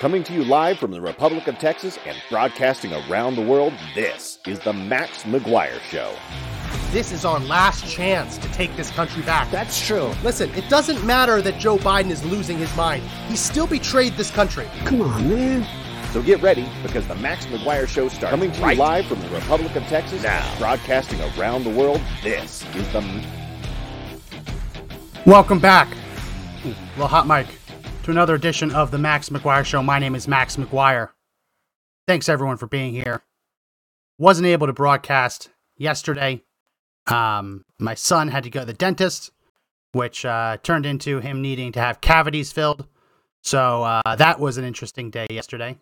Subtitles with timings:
[0.00, 4.38] Coming to you live from the Republic of Texas and broadcasting around the world, this
[4.46, 6.16] is the Max McGuire Show.
[6.90, 9.50] This is our last chance to take this country back.
[9.50, 10.10] That's true.
[10.24, 13.02] Listen, it doesn't matter that Joe Biden is losing his mind.
[13.28, 14.66] He still betrayed this country.
[14.86, 15.66] Come on, man.
[16.14, 19.28] So get ready because the Max McGuire Show starts coming to you live from the
[19.28, 20.56] Republic of Texas now.
[20.56, 22.00] broadcasting around the world.
[22.22, 23.02] This is the
[25.26, 25.94] Welcome back,
[26.64, 27.46] Ooh, little hot mic,
[28.02, 29.82] to another edition of the Max McGuire Show.
[29.82, 31.10] My name is Max McGuire.
[32.06, 33.22] Thanks everyone for being here.
[34.18, 36.42] Wasn't able to broadcast yesterday.
[37.06, 39.32] Um, my son had to go to the dentist,
[39.92, 42.86] which uh, turned into him needing to have cavities filled.
[43.42, 45.76] So uh, that was an interesting day yesterday.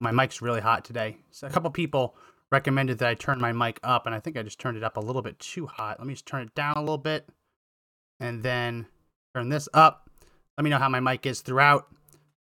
[0.00, 1.18] My mic's really hot today.
[1.30, 2.16] So a couple people
[2.50, 4.96] recommended that I turn my mic up, and I think I just turned it up
[4.96, 6.00] a little bit too hot.
[6.00, 7.28] Let me just turn it down a little bit
[8.18, 8.86] and then
[9.36, 10.09] turn this up.
[10.60, 11.86] Let me know how my mic is throughout.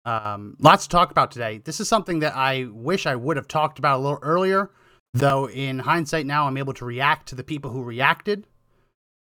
[0.06, 1.60] Um, lots to talk about today.
[1.62, 4.70] This is something that I wish I would have talked about a little earlier,
[5.12, 8.46] though in hindsight now I'm able to react to the people who reacted.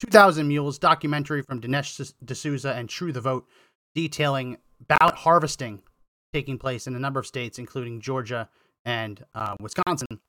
[0.02, 3.48] 2000 Mules documentary from Dinesh D'Souza and True the Vote
[3.96, 5.82] detailing ballot harvesting
[6.32, 8.48] taking place in a number of states, including Georgia
[8.86, 10.20] and uh, Wisconsin.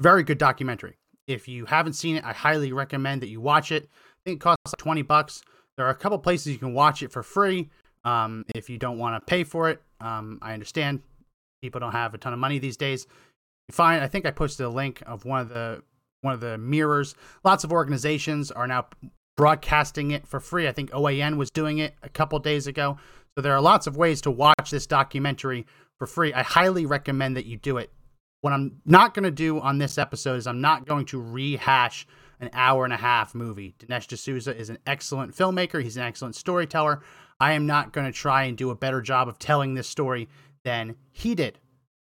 [0.00, 0.96] Very good documentary.
[1.26, 3.84] If you haven't seen it, I highly recommend that you watch it.
[3.84, 5.42] I think it costs like 20 bucks.
[5.76, 7.70] There are a couple places you can watch it for free.
[8.04, 11.02] Um, if you don't want to pay for it, um, I understand
[11.62, 13.06] people don't have a ton of money these days.
[13.70, 15.82] Find, I think I posted a link of one of the
[16.20, 17.14] one of the mirrors.
[17.44, 18.86] Lots of organizations are now
[19.36, 20.68] broadcasting it for free.
[20.68, 22.98] I think OAN was doing it a couple days ago.
[23.36, 25.66] So there are lots of ways to watch this documentary
[25.98, 26.32] for free.
[26.32, 27.90] I highly recommend that you do it.
[28.40, 32.06] What I'm not going to do on this episode is I'm not going to rehash
[32.40, 33.74] an hour and a half movie.
[33.78, 35.82] Dinesh D'Souza is an excellent filmmaker.
[35.82, 37.02] He's an excellent storyteller.
[37.40, 40.28] I am not going to try and do a better job of telling this story
[40.64, 41.58] than he did.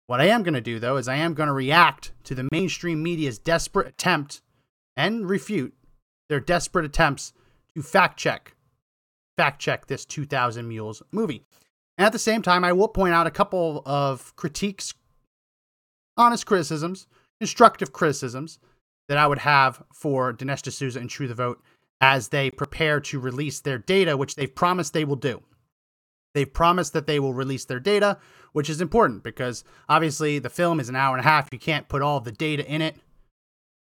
[0.07, 2.49] What I am going to do, though, is I am going to react to the
[2.53, 4.41] mainstream media's desperate attempt
[4.97, 5.75] and refute
[6.29, 7.33] their desperate attempts
[7.75, 8.55] to fact check,
[9.37, 11.43] fact check this 2000 Mules movie.
[11.99, 14.95] And at the same time, I will point out a couple of critiques,
[16.17, 17.07] honest criticisms,
[17.41, 18.59] constructive criticisms
[19.09, 21.63] that I would have for Dinesh D'Souza and True the Vote
[22.01, 25.43] as they prepare to release their data, which they've promised they will do.
[26.35, 28.19] They've promised that they will release their data,
[28.53, 31.49] which is important because obviously the film is an hour and a half.
[31.51, 32.97] You can't put all the data in it,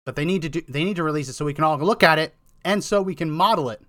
[0.05, 2.03] but they need to do they need to release it so we can all look
[2.03, 3.81] at it and so we can model it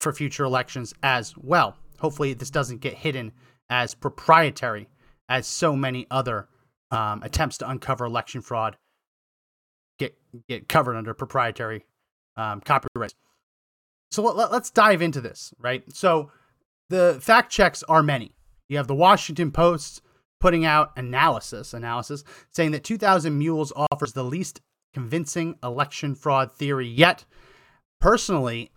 [0.00, 1.76] for future elections as well.
[2.00, 3.32] Hopefully, this doesn't get hidden
[3.68, 4.88] as proprietary
[5.28, 6.48] as so many other
[6.90, 8.76] um, attempts to uncover election fraud
[9.98, 10.16] get
[10.48, 11.84] get covered under proprietary
[12.36, 13.14] um, copyright.
[14.10, 15.82] So let, us dive into this, right?
[15.92, 16.30] So
[16.88, 18.32] the fact checks are many.
[18.68, 20.02] You have the Washington Post
[20.38, 24.60] putting out analysis analysis saying that 2000 Mules offers the least
[24.92, 27.24] convincing election fraud theory yet.
[28.00, 28.70] Personally,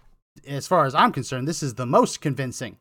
[0.47, 2.77] as far as I'm concerned, this is the most convincing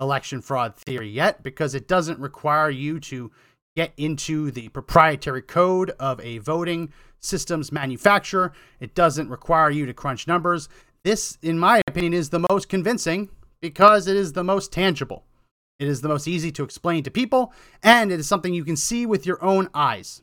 [0.00, 3.30] election fraud theory yet because it doesn't require you to
[3.76, 6.92] get into the proprietary code of a voting
[7.22, 8.52] systems manufacturer.
[8.80, 10.68] It doesn't require you to crunch numbers.
[11.04, 15.24] This, in my opinion, is the most convincing because it is the most tangible.
[15.78, 17.52] It is the most easy to explain to people,
[17.82, 20.22] and it is something you can see with your own eyes.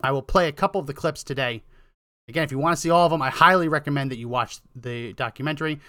[0.00, 1.62] I will play a couple of the clips today.
[2.28, 4.60] Again, if you want to see all of them, I highly recommend that you watch
[4.74, 5.80] the documentary.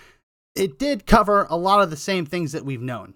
[0.56, 3.13] It did cover a lot of the same things that we've known.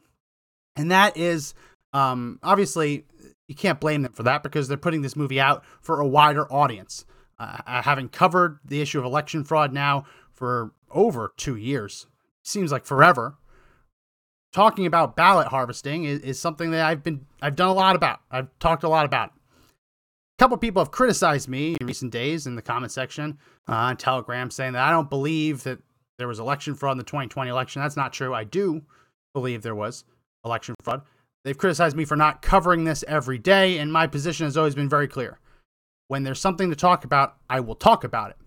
[0.75, 1.53] And that is
[1.91, 3.05] um, obviously
[3.47, 6.51] you can't blame them for that because they're putting this movie out for a wider
[6.51, 7.05] audience.
[7.37, 12.07] Uh, having covered the issue of election fraud now for over two years,
[12.43, 13.37] seems like forever.
[14.53, 18.21] Talking about ballot harvesting is, is something that I've been I've done a lot about.
[18.31, 19.31] I've talked a lot about.
[19.31, 23.97] A couple people have criticized me in recent days in the comment section uh, on
[23.97, 25.79] Telegram, saying that I don't believe that
[26.17, 27.81] there was election fraud in the 2020 election.
[27.81, 28.33] That's not true.
[28.33, 28.81] I do
[29.33, 30.05] believe there was
[30.45, 31.01] election fraud.
[31.45, 34.89] They've criticized me for not covering this every day, and my position has always been
[34.89, 35.39] very clear.
[36.07, 38.37] When there's something to talk about, I will talk about it.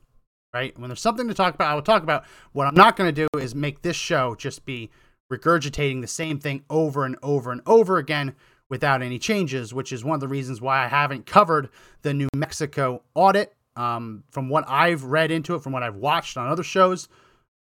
[0.53, 0.77] Right?
[0.77, 2.25] When there's something to talk about, I will talk about.
[2.53, 4.91] What I'm not going to do is make this show just be
[5.33, 8.35] regurgitating the same thing over and over and over again
[8.69, 11.69] without any changes, which is one of the reasons why I haven't covered
[12.03, 13.55] the New Mexico audit.
[13.77, 17.09] Um, from what I've read into it, from what I've watched on other shows,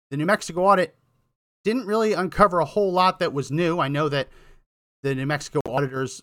[0.09, 0.93] the New Mexico audit
[1.63, 3.79] didn't really uncover a whole lot that was new.
[3.79, 4.27] I know that
[5.03, 6.21] the New Mexico auditors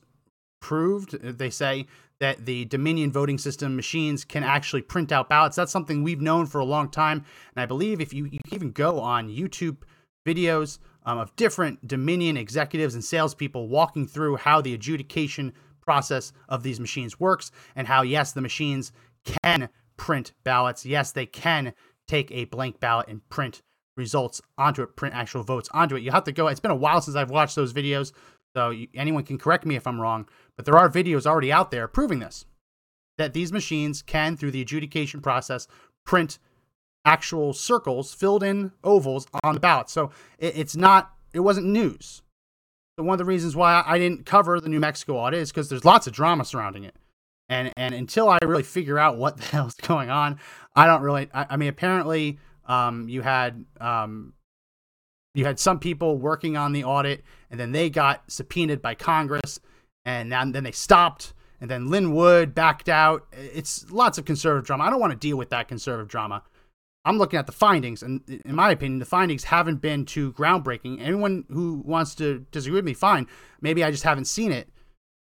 [0.60, 1.86] proved, they say,
[2.20, 5.56] that the Dominion voting system machines can actually print out ballots.
[5.56, 7.24] That's something we've known for a long time.
[7.54, 9.78] And I believe if you, you even go on YouTube
[10.26, 16.62] videos um, of different Dominion executives and salespeople walking through how the adjudication process of
[16.62, 18.92] these machines works and how, yes, the machines
[19.24, 20.84] can print ballots.
[20.84, 21.72] Yes, they can
[22.08, 23.62] take a blank ballot and print
[23.96, 26.02] results onto it, print actual votes onto it.
[26.02, 26.48] You have to go.
[26.48, 28.12] It's been a while since I've watched those videos,
[28.56, 31.70] so you, anyone can correct me if I'm wrong, but there are videos already out
[31.70, 32.44] there proving this
[33.18, 35.66] that these machines can, through the adjudication process,
[36.06, 36.38] print
[37.04, 39.90] actual circles filled in ovals on the ballot.
[39.90, 42.22] So it, it's not, it wasn't news.
[42.96, 45.68] So one of the reasons why I didn't cover the New Mexico audit is because
[45.68, 46.94] there's lots of drama surrounding it.
[47.48, 50.38] And, and until I really figure out what the hell's going on,
[50.74, 51.28] I don't really.
[51.32, 54.34] I, I mean, apparently, um, you had um,
[55.38, 59.60] you had some people working on the audit, and then they got subpoenaed by Congress,
[60.04, 63.26] and then, they stopped, and then Lin Wood backed out.
[63.32, 64.84] It's lots of conservative drama.
[64.84, 66.42] I don't want to deal with that conservative drama.
[67.04, 71.00] I'm looking at the findings, and in my opinion, the findings haven't been too groundbreaking.
[71.00, 73.28] Anyone who wants to disagree with me, fine.
[73.60, 74.68] Maybe I just haven't seen it.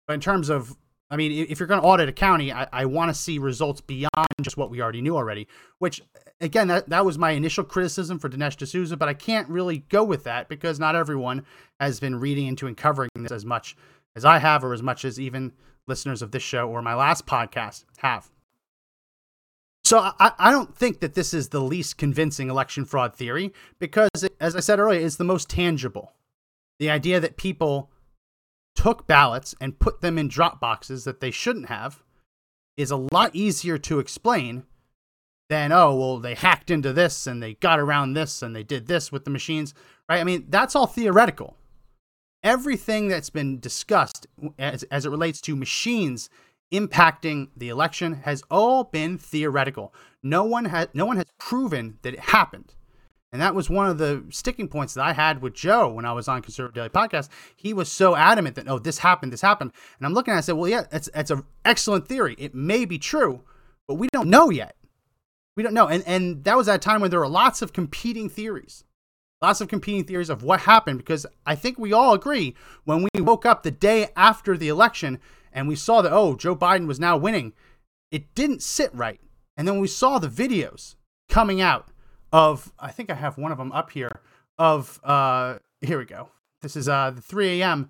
[0.08, 0.76] But in terms of,
[1.12, 3.82] I mean, if you're going to audit a county, I, I want to see results
[3.82, 5.48] beyond just what we already knew already.
[5.80, 6.04] Which,
[6.40, 10.04] again, that, that was my initial criticism for Dinesh D'Souza, but I can't really go
[10.04, 11.46] with that because not everyone
[11.80, 13.76] has been reading into and covering this as much
[14.16, 15.54] as I have, or as much as even
[15.88, 18.30] listeners of this show or my last podcast have.
[19.84, 24.24] So I, I don't think that this is the least convincing election fraud theory because,
[24.24, 26.14] it, as I said earlier, it's the most tangible.
[26.78, 27.90] The idea that people
[28.80, 32.02] took ballots and put them in drop boxes that they shouldn't have
[32.78, 34.64] is a lot easier to explain
[35.50, 38.88] than, oh, well, they hacked into this and they got around this and they did
[38.88, 39.74] this with the machines,
[40.08, 40.22] right?
[40.22, 41.58] I mean, that's all theoretical.
[42.42, 44.28] Everything that's been discussed
[44.58, 46.30] as, as it relates to machines
[46.72, 49.94] impacting the election has all been theoretical.
[50.24, 52.76] No one has no one has proven that it happened.
[53.32, 56.14] And that was one of the sticking points that I had with Joe when I
[56.14, 57.30] was on Conservative Daily Podcast.
[57.56, 59.72] He was so adamant that, oh, this happened, this happened.
[60.00, 62.36] And I'm looking at it, I said, well, yeah, it's, it's an excellent theory.
[62.40, 63.44] It may be true,
[63.88, 64.76] but we don't know yet.
[65.56, 65.88] We don't know.
[65.88, 68.84] And, and that was at a time when there were lots of competing theories,
[69.44, 72.56] lots of competing theories of what happened, because I think we all agree
[72.86, 75.20] when we woke up the day after the election
[75.54, 77.54] and we saw that, oh, Joe Biden was now winning,
[78.10, 79.20] it didn't sit right.
[79.56, 80.96] And then we saw the videos
[81.28, 81.89] coming out
[82.32, 84.22] of, I think I have one of them up here,
[84.58, 86.30] of, uh, here we go.
[86.62, 87.90] This is uh, the 3 a.m.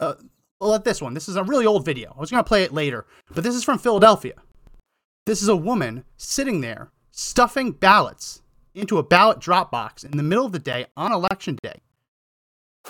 [0.00, 0.14] Uh,
[0.60, 1.14] let this one.
[1.14, 2.12] This is a really old video.
[2.16, 4.34] I was to play it later, but this is from Philadelphia.
[5.26, 8.42] This is a woman sitting there stuffing ballots
[8.74, 11.82] into a ballot drop box in the middle of the day on election day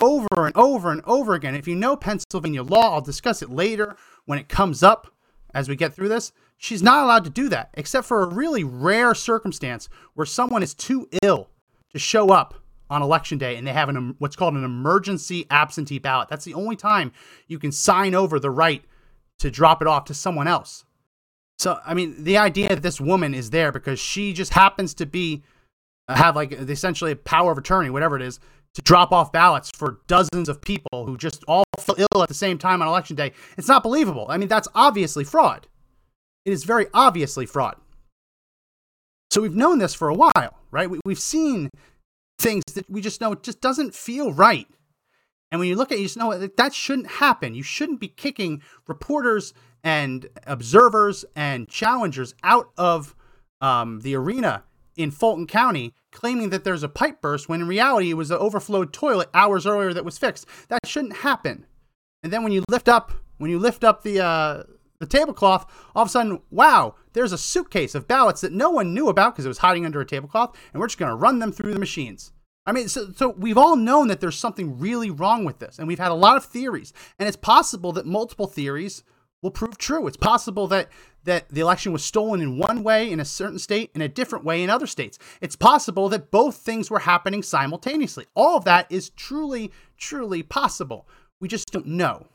[0.01, 1.55] over and over and over again.
[1.55, 3.95] If you know Pennsylvania law, I'll discuss it later
[4.25, 5.13] when it comes up
[5.53, 6.31] as we get through this.
[6.57, 10.73] She's not allowed to do that, except for a really rare circumstance where someone is
[10.73, 11.49] too ill
[11.91, 12.55] to show up
[12.89, 16.29] on election day and they have an what's called an emergency absentee ballot.
[16.29, 17.11] That's the only time
[17.47, 18.83] you can sign over the right
[19.39, 20.85] to drop it off to someone else.
[21.59, 25.05] So, I mean, the idea that this woman is there because she just happens to
[25.05, 25.43] be
[26.07, 28.39] uh, have like essentially a power of attorney, whatever it is,
[28.73, 32.33] to drop off ballots for dozens of people who just all fell ill at the
[32.33, 33.31] same time on election day.
[33.57, 34.25] It's not believable.
[34.29, 35.67] I mean, that's obviously fraud.
[36.45, 37.75] It is very obviously fraud.
[39.31, 40.89] So we've known this for a while, right?
[40.89, 41.69] We, have seen
[42.39, 44.67] things that we just know it just doesn't feel right.
[45.51, 47.55] And when you look at it, you just know that, that shouldn't happen.
[47.55, 49.53] You shouldn't be kicking reporters
[49.83, 53.15] and observers and challengers out of
[53.61, 54.63] um, the arena
[54.95, 58.37] in Fulton County claiming that there's a pipe burst when in reality it was an
[58.37, 60.45] overflowed toilet hours earlier that was fixed.
[60.69, 61.65] That shouldn't happen.
[62.23, 64.63] And then when you lift up when you lift up the uh,
[64.99, 68.93] the tablecloth, all of a sudden, wow, there's a suitcase of ballots that no one
[68.93, 71.39] knew about because it was hiding under a tablecloth, and we're just going to run
[71.39, 72.31] them through the machines.
[72.65, 75.87] I mean, so, so we've all known that there's something really wrong with this, and
[75.87, 79.03] we've had a lot of theories, and it's possible that multiple theories
[79.43, 80.07] will prove true.
[80.07, 80.89] It's possible that
[81.25, 84.43] that the election was stolen in one way in a certain state in a different
[84.43, 85.19] way in other states.
[85.39, 88.25] It's possible that both things were happening simultaneously.
[88.35, 91.07] All of that is truly, truly possible.
[91.39, 92.27] We just don't know,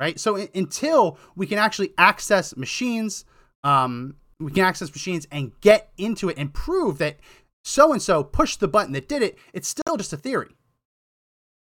[0.00, 0.18] right?
[0.18, 3.24] So until we can actually access machines,
[3.62, 7.18] um, we can access machines and get into it and prove that
[7.64, 10.56] so and so pushed the button that did it, it's still just a theory.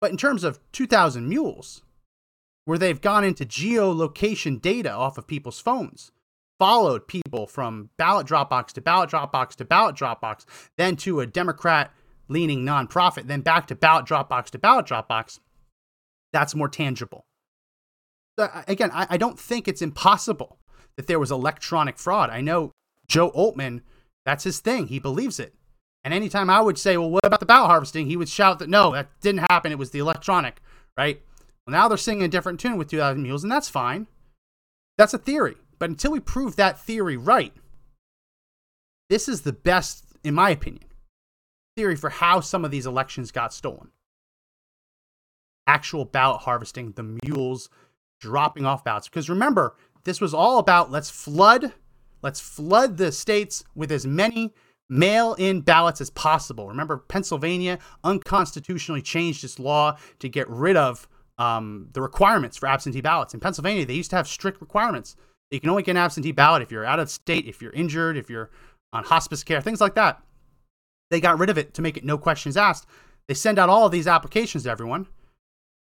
[0.00, 1.82] But in terms of 2,000 mules,
[2.64, 6.12] where they've gone into geolocation data off of people's phones,
[6.58, 10.44] followed people from ballot Dropbox to ballot Dropbox to ballot Dropbox,
[10.76, 11.92] then to a Democrat
[12.28, 15.40] leaning nonprofit, then back to ballot Dropbox to ballot Dropbox,
[16.32, 17.24] that's more tangible.
[18.38, 20.58] again, I, I don't think it's impossible
[20.96, 22.30] that there was electronic fraud.
[22.30, 22.72] I know
[23.08, 23.80] Joe Oltmann,
[24.24, 24.86] that's his thing.
[24.86, 25.54] He believes it.
[26.04, 28.06] And anytime I would say, well, what about the ballot harvesting?
[28.06, 29.72] He would shout that no, that didn't happen.
[29.72, 30.60] It was the electronic,
[30.96, 31.20] right?
[31.70, 34.08] Well, now they're singing a different tune with 2,000 mules, and that's fine.
[34.98, 35.54] That's a theory.
[35.78, 37.52] But until we prove that theory right,
[39.08, 40.88] this is the best, in my opinion,
[41.76, 43.90] theory for how some of these elections got stolen.
[45.68, 47.70] Actual ballot harvesting, the mules
[48.20, 49.08] dropping off ballots.
[49.08, 51.72] Because remember, this was all about let's flood,
[52.20, 54.52] let's flood the states with as many
[54.88, 56.66] mail in ballots as possible.
[56.66, 61.06] Remember, Pennsylvania unconstitutionally changed its law to get rid of
[61.40, 63.32] um, the requirements for absentee ballots.
[63.32, 65.16] In Pennsylvania, they used to have strict requirements.
[65.50, 68.18] You can only get an absentee ballot if you're out of state, if you're injured,
[68.18, 68.50] if you're
[68.92, 70.22] on hospice care, things like that.
[71.10, 72.86] They got rid of it to make it no questions asked.
[73.26, 75.06] They send out all of these applications to everyone.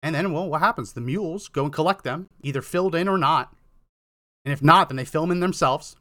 [0.01, 0.93] And then, well, what happens?
[0.93, 3.55] The mules go and collect them, either filled in or not.
[4.45, 5.95] And if not, then they fill them in themselves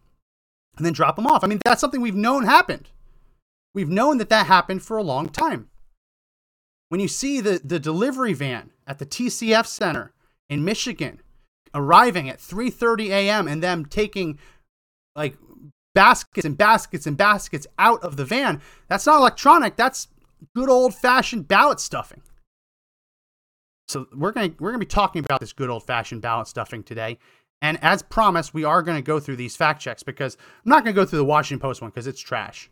[0.76, 1.44] and then drop them off.
[1.44, 2.90] I mean, that's something we've known happened.
[3.74, 5.68] We've known that that happened for a long time.
[6.94, 10.12] When you see the, the delivery van at the TCF Center
[10.48, 11.20] in Michigan
[11.74, 13.48] arriving at 3:30 a.m.
[13.48, 14.38] and them taking
[15.16, 15.36] like
[15.92, 19.74] baskets and baskets and baskets out of the van, that's not electronic.
[19.74, 20.06] That's
[20.54, 22.22] good old-fashioned ballot stuffing.
[23.88, 27.18] So we're gonna we're gonna be talking about this good old-fashioned ballot stuffing today.
[27.60, 30.84] And as promised, we are going to go through these fact checks because I'm not
[30.84, 32.70] going to go through the Washington Post one because it's trash,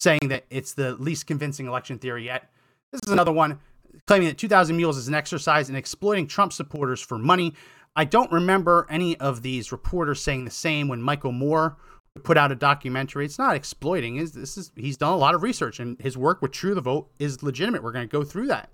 [0.00, 2.50] saying that it's the least convincing election theory yet.
[2.92, 3.60] This is another one
[4.06, 7.54] claiming that 2,000 Mules is an exercise in exploiting Trump supporters for money.
[7.96, 11.76] I don't remember any of these reporters saying the same when Michael Moore
[12.24, 13.24] put out a documentary.
[13.24, 14.16] It's not exploiting.
[14.16, 16.80] Is this is he's done a lot of research and his work with True the
[16.80, 17.82] Vote is legitimate.
[17.82, 18.70] We're going to go through that.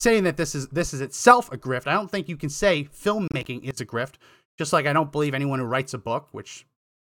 [0.00, 1.86] Saying that this is this is itself a grift.
[1.86, 4.14] I don't think you can say filmmaking is a grift
[4.58, 6.66] just like I don't believe anyone who writes a book, which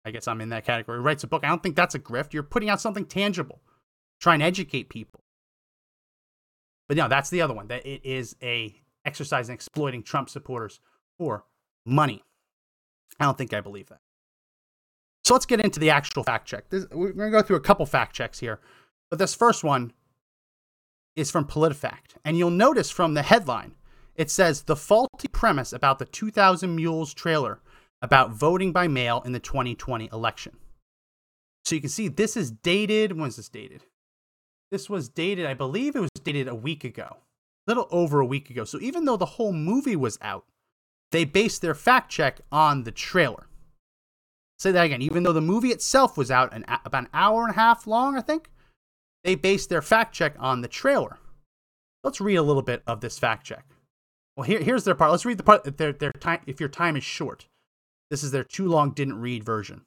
[0.05, 1.43] I guess I'm in that category, writes a book.
[1.43, 2.33] I don't think that's a grift.
[2.33, 3.61] You're putting out something tangible,
[4.19, 5.21] trying to educate people.
[6.89, 7.67] But no, that's the other one.
[7.67, 10.81] That it is a exercise in exploiting Trump supporters
[11.17, 11.45] for
[11.85, 12.23] money.
[13.19, 14.01] I don't think I believe that.
[15.23, 16.69] So let's get into the actual fact check.
[16.69, 18.59] This, we're going to go through a couple fact checks here.
[19.09, 19.93] But this first one
[21.15, 22.15] is from PolitiFact.
[22.25, 23.75] And you'll notice from the headline
[24.15, 27.61] it says the faulty premise about the 2000 Mules trailer
[28.01, 30.57] about voting by mail in the 2020 election.
[31.65, 33.11] So you can see this is dated.
[33.11, 33.83] When was this dated?
[34.71, 37.17] This was dated, I believe it was dated a week ago,
[37.67, 38.63] a little over a week ago.
[38.65, 40.45] So even though the whole movie was out,
[41.11, 43.47] they based their fact check on the trailer.
[44.59, 45.01] Say that again.
[45.01, 48.17] Even though the movie itself was out an, about an hour and a half long,
[48.17, 48.51] I think,
[49.23, 51.17] they based their fact check on the trailer.
[52.03, 53.65] Let's read a little bit of this fact check.
[54.35, 55.11] Well, here, here's their part.
[55.11, 55.77] Let's read the part.
[55.77, 56.41] Their, their time.
[56.45, 57.47] If your time is short,
[58.09, 59.81] this is their too long didn't read version.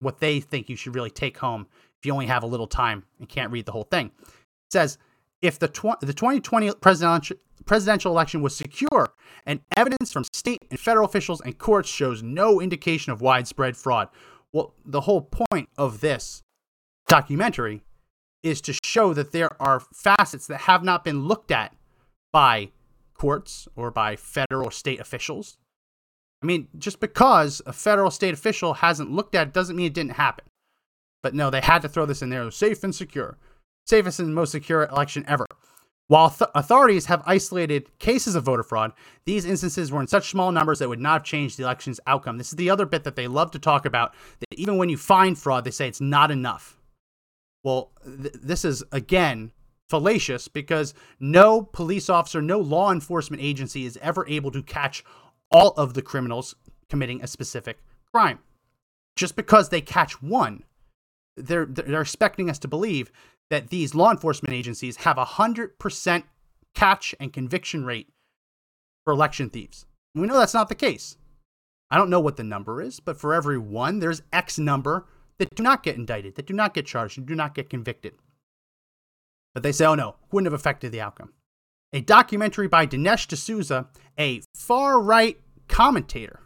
[0.00, 1.66] What they think you should really take home
[2.06, 4.10] you only have a little time and can't read the whole thing.
[4.22, 4.98] It says
[5.42, 9.12] if the tw- the 2020 presidential presidential election was secure
[9.44, 14.08] and evidence from state and federal officials and courts shows no indication of widespread fraud.
[14.52, 16.42] Well, the whole point of this
[17.08, 17.82] documentary
[18.42, 21.74] is to show that there are facets that have not been looked at
[22.32, 22.70] by
[23.14, 25.58] courts or by federal or state officials.
[26.42, 29.94] I mean, just because a federal state official hasn't looked at it doesn't mean it
[29.94, 30.44] didn't happen.
[31.22, 32.50] But no, they had to throw this in there.
[32.50, 33.38] Safe and secure.
[33.86, 35.46] Safest and most secure election ever.
[36.08, 38.92] While th- authorities have isolated cases of voter fraud,
[39.24, 42.38] these instances were in such small numbers that would not have changed the election's outcome.
[42.38, 44.14] This is the other bit that they love to talk about.
[44.40, 46.78] That even when you find fraud, they say it's not enough.
[47.64, 49.52] Well, th- this is again
[49.88, 55.04] fallacious because no police officer, no law enforcement agency is ever able to catch
[55.50, 56.54] all of the criminals
[56.88, 57.78] committing a specific
[58.12, 58.38] crime.
[59.16, 60.64] Just because they catch one,
[61.36, 63.10] they're they're expecting us to believe
[63.50, 66.24] that these law enforcement agencies have a hundred percent
[66.74, 68.08] catch and conviction rate
[69.04, 69.86] for election thieves.
[70.14, 71.16] we know that's not the case.
[71.90, 75.06] I don't know what the number is, but for every one, there's X number
[75.38, 78.14] that do not get indicted, that do not get charged, and do not get convicted.
[79.54, 81.32] But they say, oh no, wouldn't have affected the outcome.
[81.92, 83.86] A documentary by Dinesh D'Souza,
[84.18, 86.40] a far right commentator.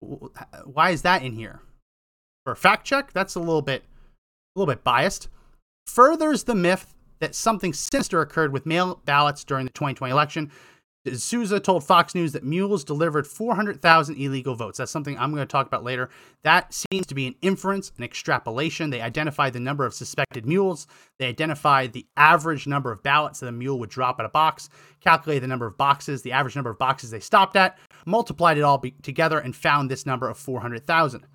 [0.00, 1.62] Why is that in here?
[2.46, 3.82] For a fact check, that's a little bit,
[4.54, 5.28] a little bit biased.
[5.88, 10.52] Furthers the myth that something sinister occurred with mail ballots during the 2020 election
[11.14, 14.78] Souza told Fox News that mules delivered 400,000 illegal votes.
[14.78, 16.10] That's something I'm going to talk about later.
[16.42, 18.90] That seems to be an inference, an extrapolation.
[18.90, 20.86] They identified the number of suspected mules.
[21.18, 24.68] They identified the average number of ballots that a mule would drop at a box,
[25.00, 28.62] calculated the number of boxes, the average number of boxes they stopped at, multiplied it
[28.62, 31.26] all together, and found this number of 400,000.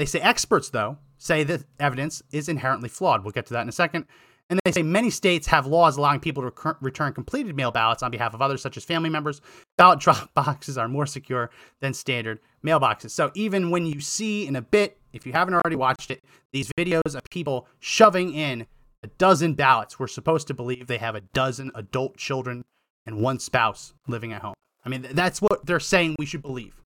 [0.00, 3.22] They say experts, though, say that evidence is inherently flawed.
[3.22, 4.06] We'll get to that in a second.
[4.48, 8.10] And they say many states have laws allowing people to return completed mail ballots on
[8.10, 9.42] behalf of others, such as family members.
[9.76, 13.10] Ballot drop boxes are more secure than standard mailboxes.
[13.10, 16.72] So even when you see in a bit, if you haven't already watched it, these
[16.78, 18.66] videos of people shoving in
[19.02, 22.64] a dozen ballots, we're supposed to believe they have a dozen adult children
[23.04, 24.54] and one spouse living at home.
[24.82, 26.80] I mean, that's what they're saying we should believe.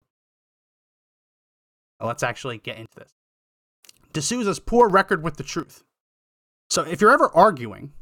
[2.00, 3.12] Well, let's actually get into this.
[4.12, 5.82] D'Souza's poor record with the truth.
[6.70, 7.92] So if you're ever arguing,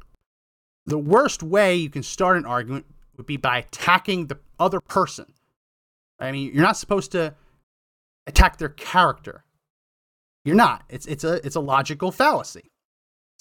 [0.87, 5.33] the worst way you can start an argument would be by attacking the other person.
[6.19, 7.35] I mean, you're not supposed to
[8.27, 9.45] attack their character.
[10.45, 10.85] You're not.
[10.89, 12.71] It's it's a it's a logical fallacy.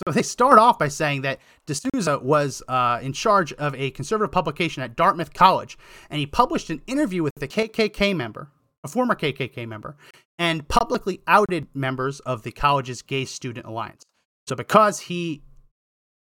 [0.05, 4.31] So they start off by saying that D'Souza was uh, in charge of a conservative
[4.31, 5.77] publication at Dartmouth College,
[6.09, 8.49] and he published an interview with a KKK member,
[8.83, 9.95] a former KKK member,
[10.41, 14.07] and publicly outed members of the college's Gay Student Alliance.
[14.47, 15.43] So because he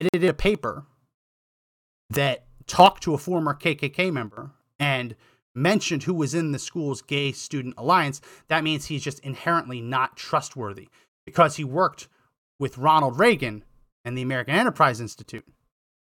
[0.01, 0.83] edited a paper
[2.09, 5.15] that talked to a former KKK member and
[5.55, 10.17] mentioned who was in the school's gay student alliance, that means he's just inherently not
[10.17, 10.89] trustworthy
[11.25, 12.09] because he worked
[12.59, 13.63] with Ronald Reagan
[14.03, 15.45] and the American Enterprise Institute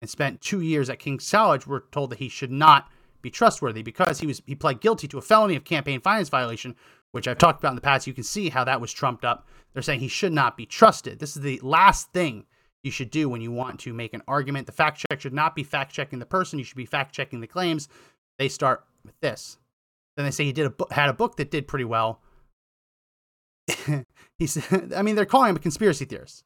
[0.02, 1.68] and spent two years at King's College.
[1.68, 2.90] We're told that he should not
[3.22, 6.78] be trustworthy because he was he pled guilty to a felony of campaign finance violation,
[7.16, 8.08] which I've talked about in the past.
[8.08, 9.48] You can see how that was trumped up.
[9.72, 11.18] They're saying he should not be trusted.
[11.18, 12.44] This is the last thing
[12.84, 14.66] you should do when you want to make an argument.
[14.66, 16.60] The fact check should not be fact checking the person.
[16.60, 17.88] You should be fact checking the claims.
[18.38, 19.58] They start with this.
[20.18, 22.20] Then they say he did a had a book that did pretty well.
[24.38, 26.44] he said, I mean, they're calling him a conspiracy theorist,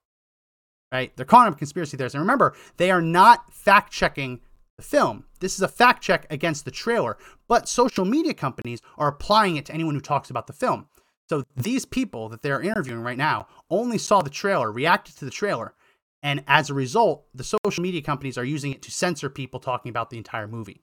[0.92, 1.12] right?
[1.18, 2.14] They're calling him a conspiracy theorist.
[2.14, 4.42] And remember, they are not fact checking
[4.80, 5.26] the film.
[5.42, 7.18] This is a fact check against the trailer,
[7.50, 10.88] but social media companies are applying it to anyone who talks about the film.
[11.28, 15.32] So these people that they're interviewing right now only saw the trailer, reacted to the
[15.32, 15.76] trailer,
[16.24, 19.90] and as a result, the social media companies are using it to censor people talking
[19.90, 20.82] about the entire movie.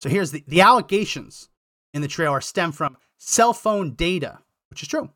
[0.00, 1.48] So here's the, the allegations
[1.94, 5.10] in the trailer stem from cell phone data, which is true.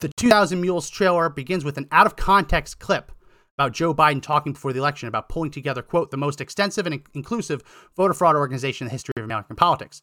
[0.00, 3.12] The 2000 Mules trailer begins with an out of context clip
[3.62, 7.00] about Joe Biden talking before the election about pulling together, quote, the most extensive and
[7.14, 7.62] inclusive
[7.96, 10.02] voter fraud organization in the history of American politics.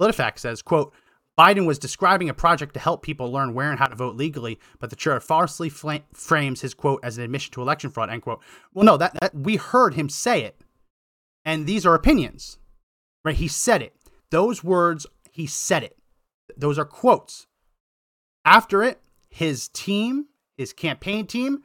[0.00, 0.92] PolitiFact says, quote,
[1.38, 4.58] Biden was describing a project to help people learn where and how to vote legally,
[4.80, 8.22] but the chair falsely fl- frames his quote as an admission to election fraud, end
[8.22, 8.42] quote.
[8.74, 10.60] Well, no, that, that we heard him say it.
[11.44, 12.58] And these are opinions,
[13.24, 13.36] right?
[13.36, 13.94] He said it.
[14.30, 15.96] Those words, he said it.
[16.56, 17.46] Those are quotes.
[18.44, 20.26] After it, his team,
[20.56, 21.62] his campaign team,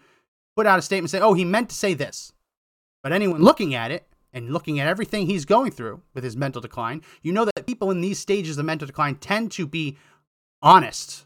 [0.62, 2.34] put out a statement saying, oh, he meant to say this.
[3.02, 6.62] But anyone looking at it and looking at everything he's going through with his mental
[6.62, 9.98] decline, you know that people in these stages of mental decline tend to be
[10.62, 11.26] honest,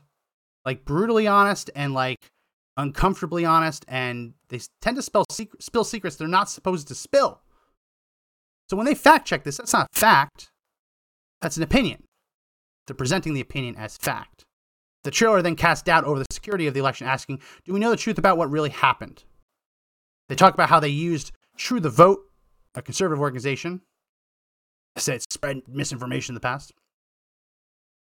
[0.64, 2.32] like brutally honest and like
[2.78, 5.26] uncomfortably honest, and they tend to spill,
[5.60, 7.42] spill secrets they're not supposed to spill.
[8.70, 10.50] So when they fact check this, that's not fact,
[11.42, 12.06] that's an opinion.
[12.88, 14.45] They're presenting the opinion as fact.
[15.06, 17.92] The trailer then cast doubt over the security of the election, asking, Do we know
[17.92, 19.24] the truth about what really happened?
[20.30, 22.22] They talk about how they used True the Vote,
[22.74, 23.82] a conservative organization,
[24.98, 26.74] said spread misinformation in the past.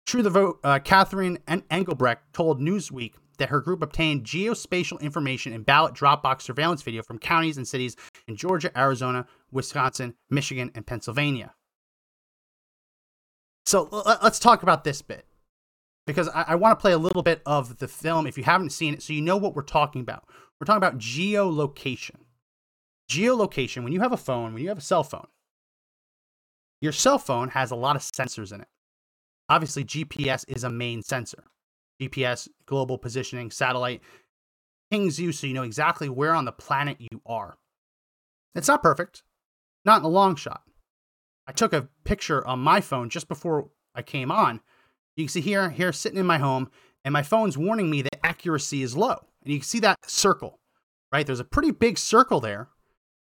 [0.08, 1.38] True the Vote, uh, Catherine
[1.70, 7.20] Engelbrecht told Newsweek that her group obtained geospatial information and ballot Dropbox surveillance video from
[7.20, 7.96] counties and cities
[8.28, 11.54] in Georgia, Arizona, Wisconsin, Michigan, and Pennsylvania.
[13.68, 13.84] So
[14.24, 15.28] let's talk about this bit
[16.10, 18.72] because I, I want to play a little bit of the film if you haven't
[18.72, 20.24] seen it so you know what we're talking about.
[20.60, 22.22] We're talking about geolocation.
[23.08, 25.28] Geolocation, when you have a phone, when you have a cell phone,
[26.82, 28.68] your cell phone has a lot of sensors in it.
[29.50, 31.44] Obviously, GPS is a main sensor.
[32.02, 34.02] GPS, global positioning, satellite,
[34.90, 37.60] pings you so you know exactly where on the planet you are.
[38.56, 39.22] It's not perfect,
[39.86, 40.64] not in the long shot.
[41.46, 44.62] I took a picture on my phone just before I came on
[45.20, 46.70] you can see here, here sitting in my home,
[47.04, 49.18] and my phone's warning me that accuracy is low.
[49.44, 50.60] And you can see that circle,
[51.12, 51.26] right?
[51.26, 52.70] There's a pretty big circle there.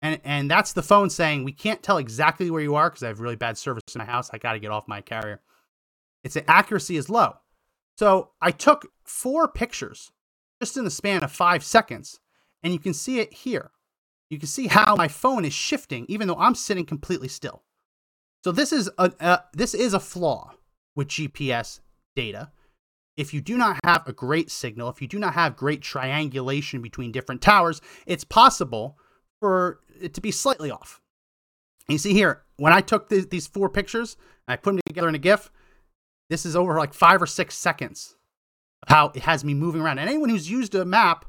[0.01, 3.08] And, and that's the phone saying, we can't tell exactly where you are because I
[3.08, 4.30] have really bad service in my house.
[4.34, 5.41] I got to get off my carrier.
[6.23, 7.34] It's the accuracy is low.
[7.97, 10.12] So I took four pictures
[10.62, 12.19] just in the span of five seconds,
[12.63, 13.71] and you can see it here.
[14.30, 17.63] You can see how my phone is shifting, even though I'm sitting completely still.
[18.43, 20.54] So this is a this is a flaw
[20.95, 21.80] with GPS
[22.15, 22.51] data.
[23.17, 26.82] If you do not have a great signal, if you do not have great triangulation
[26.82, 28.97] between different towers, it's possible
[29.39, 31.01] for it to be slightly off.
[31.88, 34.15] And you see here, when I took th- these four pictures,
[34.47, 35.51] I put them together in a GIF,
[36.30, 38.15] this is over like five or six seconds.
[38.84, 39.99] of how it has me moving around.
[39.99, 41.25] And anyone who's used a map,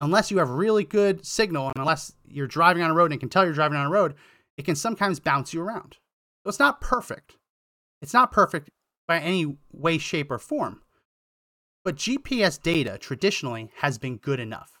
[0.00, 3.28] unless you have really good signal and unless you're driving on a road and can
[3.28, 4.14] tell you're driving on a road,
[4.56, 5.96] it can sometimes bounce you around.
[6.44, 7.36] So it's not perfect.
[8.02, 8.70] It's not perfect
[9.10, 10.82] by any way, shape, or form.
[11.84, 14.78] But GPS data traditionally has been good enough.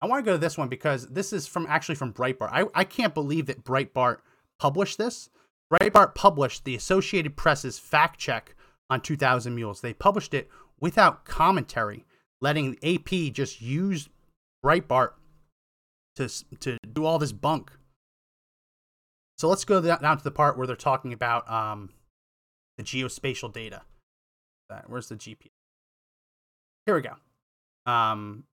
[0.00, 2.50] I want to go to this one because this is from actually from Breitbart.
[2.52, 4.18] I, I can't believe that Breitbart
[4.60, 5.30] published this.
[5.72, 8.54] Breitbart published the Associated Press's fact check
[8.88, 9.80] on 2000 Mules.
[9.80, 12.04] They published it without commentary,
[12.40, 14.08] letting AP just use
[14.64, 15.14] Breitbart
[16.14, 16.28] to,
[16.60, 17.72] to do all this bunk.
[19.38, 21.90] So let's go down to the part where they're talking about um,
[22.78, 23.82] the geospatial data.
[24.86, 25.50] Where's the GPS?
[26.86, 27.16] Here we go.
[27.90, 28.44] Um,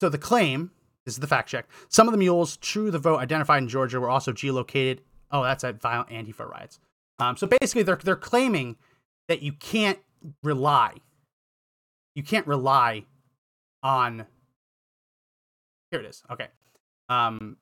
[0.00, 0.70] so the claim
[1.06, 1.66] this is the fact check.
[1.88, 4.98] Some of the mules, true the vote identified in Georgia, were also geolocated.
[5.30, 6.80] Oh, that's at violent Antifa riots.
[7.20, 8.76] Um, so basically, they're they're claiming
[9.28, 10.00] that you can't
[10.42, 10.94] rely,
[12.16, 13.04] you can't rely
[13.82, 14.26] on.
[15.92, 16.24] Here it is.
[16.30, 16.48] Okay.
[17.08, 17.56] Um,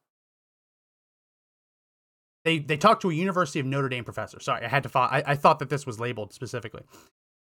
[2.44, 4.40] they they talked to a University of Notre Dame professor.
[4.40, 5.09] Sorry, I had to follow.
[5.11, 6.83] I, I thought that this was labeled specifically.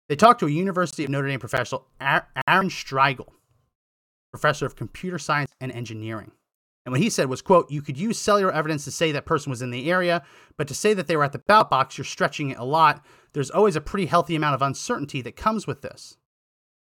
[0.08, 3.28] They talked to a University of Notre Dame professor, Aaron Striegel,
[4.32, 6.32] professor of computer science and engineering.
[6.84, 9.50] And what he said was, quote, you could use cellular evidence to say that person
[9.50, 10.24] was in the area,
[10.56, 13.04] but to say that they were at the ballot box, you're stretching it a lot.
[13.34, 16.16] There's always a pretty healthy amount of uncertainty that comes with this.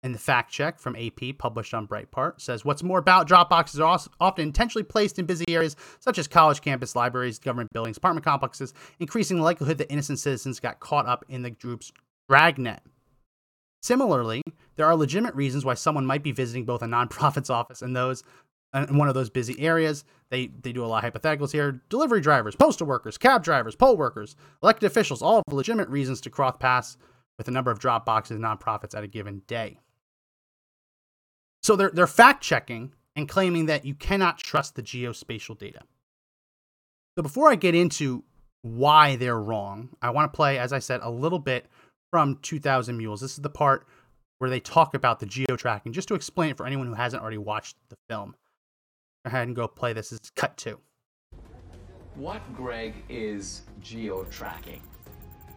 [0.05, 3.79] And the fact check from AP, published on Breitbart, says what's more, about drop boxes
[3.79, 8.25] are often intentionally placed in busy areas such as college campus, libraries, government buildings, apartment
[8.25, 11.93] complexes, increasing the likelihood that innocent citizens got caught up in the group's
[12.29, 12.81] dragnet.
[13.83, 14.43] Similarly,
[14.77, 18.25] there are legitimate reasons why someone might be visiting both a nonprofit's office and those
[18.75, 20.05] in one of those busy areas.
[20.31, 21.83] They they do a lot of hypotheticals here.
[21.91, 26.57] Delivery drivers, postal workers, cab drivers, poll workers, elected officials, all legitimate reasons to cross
[26.59, 26.97] paths
[27.39, 29.79] with a number of drop boxes and nonprofits at a given day.
[31.63, 35.81] So they're, they're fact checking and claiming that you cannot trust the geospatial data.
[37.17, 38.25] So before I get into
[38.63, 41.67] why they're wrong, I want to play, as I said, a little bit
[42.11, 43.21] from 2000 Mules.
[43.21, 43.87] This is the part
[44.39, 47.23] where they talk about the geo tracking, just to explain it for anyone who hasn't
[47.23, 48.35] already watched the film.
[49.25, 50.11] Go ahead and go play this.
[50.11, 50.81] It's cut two.
[52.17, 54.83] What, Greg, is geo tracking?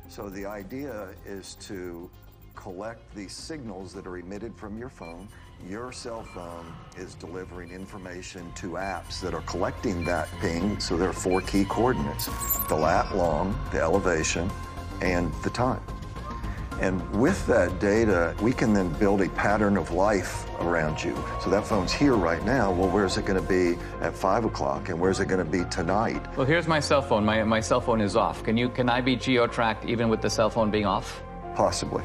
[0.08, 2.10] So the idea is to
[2.54, 5.28] collect the signals that are emitted from your phone
[5.70, 6.66] your cell phone
[6.98, 10.80] is delivering information to apps that are collecting that ping.
[10.80, 12.30] So there are four key coordinates
[12.68, 14.50] the lat long, the elevation,
[15.02, 15.82] and the time.
[16.82, 21.16] And with that data, we can then build a pattern of life around you.
[21.42, 22.72] So that phone's here right now.
[22.72, 25.64] Well, where's it going to be at five o'clock, and where's it going to be
[25.70, 26.22] tonight?
[26.36, 27.24] Well, here's my cell phone.
[27.24, 28.44] My my cell phone is off.
[28.44, 31.24] Can you can I be geo tracked even with the cell phone being off?
[31.56, 32.04] Possibly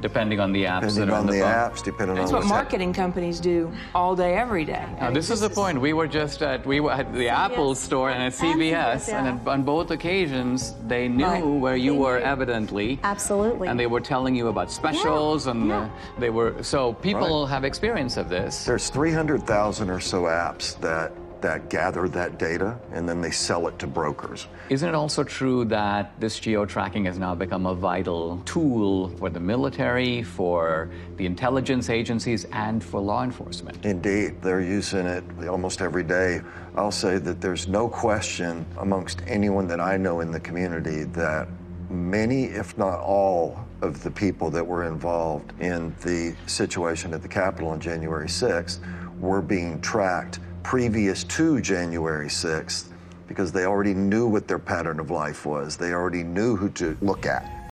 [0.00, 3.40] depending on the apps depending on the, the apps depending That's on what marketing companies
[3.40, 6.80] do all day every day now, this is the point we were just at we
[6.80, 7.30] were at the CVS.
[7.30, 9.52] apple store and at cvs and, yeah.
[9.52, 11.44] on both occasions they knew right.
[11.44, 12.24] where you they were knew.
[12.24, 15.52] evidently absolutely and they were telling you about specials yeah.
[15.52, 15.78] and yeah.
[15.78, 17.50] Uh, they were so people right.
[17.50, 23.08] have experience of this there's 300000 or so apps that that gather that data and
[23.08, 24.46] then they sell it to brokers.
[24.70, 29.30] Isn't it also true that this geo tracking has now become a vital tool for
[29.30, 33.84] the military, for the intelligence agencies, and for law enforcement?
[33.84, 36.40] Indeed, they're using it almost every day.
[36.76, 41.48] I'll say that there's no question amongst anyone that I know in the community that
[41.90, 47.28] many, if not all, of the people that were involved in the situation at the
[47.28, 48.80] Capitol on January 6th
[49.20, 52.90] were being tracked previous to January 6th
[53.26, 55.78] because they already knew what their pattern of life was.
[55.78, 57.70] They already knew who to look at.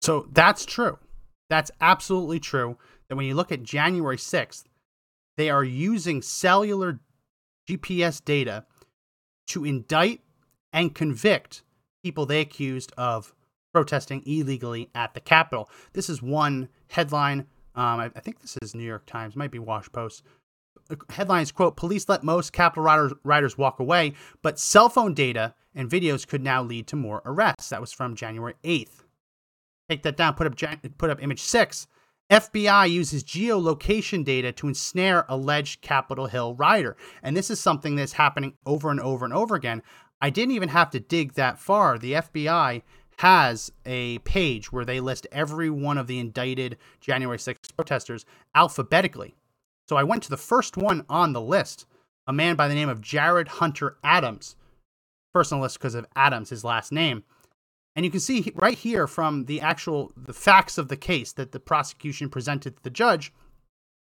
[0.00, 0.98] So that's true.
[1.50, 2.78] That's absolutely true.
[3.10, 4.64] That when you look at January 6th,
[5.36, 7.00] they are using cellular
[7.68, 8.64] GPS data
[9.48, 10.22] to indict
[10.72, 11.64] and convict
[12.02, 13.34] people they accused of
[13.74, 15.68] protesting illegally at the Capitol.
[15.92, 17.40] This is one headline.
[17.74, 20.22] Um, I, I, think this is New York Times, might be Wash Post
[21.10, 25.90] headlines quote police let most capitol riders, riders walk away but cell phone data and
[25.90, 27.68] videos could now lead to more arrests.
[27.70, 29.04] That was from january 8th
[29.88, 30.54] take that down put up
[30.98, 31.86] put up image 6
[32.30, 36.96] fbi uses geolocation data to ensnare alleged capitol hill rider.
[37.22, 39.82] And this is something that's happening over and over and over again.
[40.20, 41.98] I didn't even have to dig that far.
[41.98, 42.82] The fbi
[43.18, 49.34] has a page where they list every one of the indicted january 6th protesters alphabetically
[49.88, 51.86] so I went to the first one on the list,
[52.26, 54.56] a man by the name of Jared Hunter Adams.
[55.32, 57.24] Personal list because of Adams, his last name.
[57.94, 61.52] And you can see right here from the actual the facts of the case that
[61.52, 63.32] the prosecution presented to the judge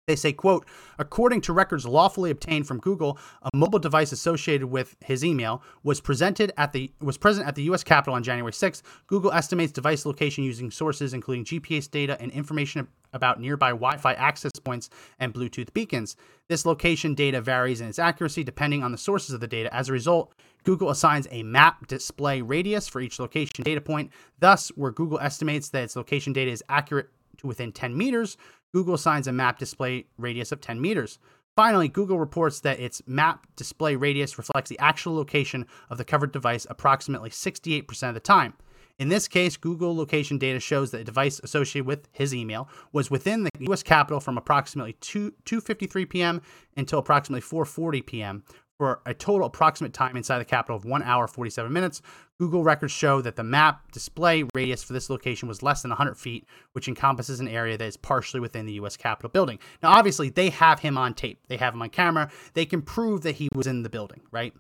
[0.10, 0.65] they say, quote,
[0.98, 6.02] according to records lawfully obtained from Google, a mobile device associated with his email was
[6.02, 8.82] presented at the was present at the US Capitol on January 6th.
[9.06, 14.52] Google estimates device location using sources including GPS data and information about nearby Wi-Fi access
[14.63, 16.15] points and Bluetooth beacons.
[16.48, 19.74] This location data varies in its accuracy depending on the sources of the data.
[19.74, 24.12] As a result, Google assigns a map display radius for each location data point.
[24.39, 28.38] Thus, where Google estimates that its location data is accurate to within 10 meters,
[28.73, 31.19] Google assigns a map display radius of 10 meters.
[31.55, 36.32] Finally, Google reports that its map display radius reflects the actual location of the covered
[36.32, 38.53] device approximately 68% of the time.
[38.97, 43.10] In this case, Google location data shows that a device associated with his email was
[43.10, 46.41] within the US Capitol from approximately 2 2:53 p.m.
[46.77, 48.43] until approximately 4:40 p.m
[48.80, 52.02] for a total approximate time inside the Capitol of 1 hour 47 minutes.
[52.39, 56.15] Google records show that the map display radius for this location was less than 100
[56.15, 58.96] feet, which encompasses an area that is partially within the U.S.
[58.96, 59.60] Capitol building.
[59.84, 62.32] Now, obviously, they have him on tape, they have him on camera.
[62.54, 64.54] They can prove that he was in the building, right?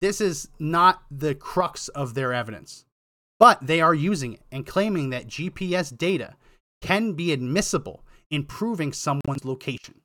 [0.00, 2.84] This is not the crux of their evidence,
[3.40, 6.36] but they are using it and claiming that GPS data
[6.80, 9.96] can be admissible in proving someone's location.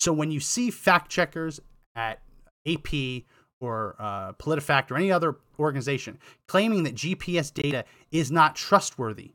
[0.00, 1.60] So when you see fact checkers
[1.94, 2.20] at
[2.68, 3.24] AP
[3.60, 9.32] or uh, PolitiFact or any other organization claiming that GPS data is not trustworthy.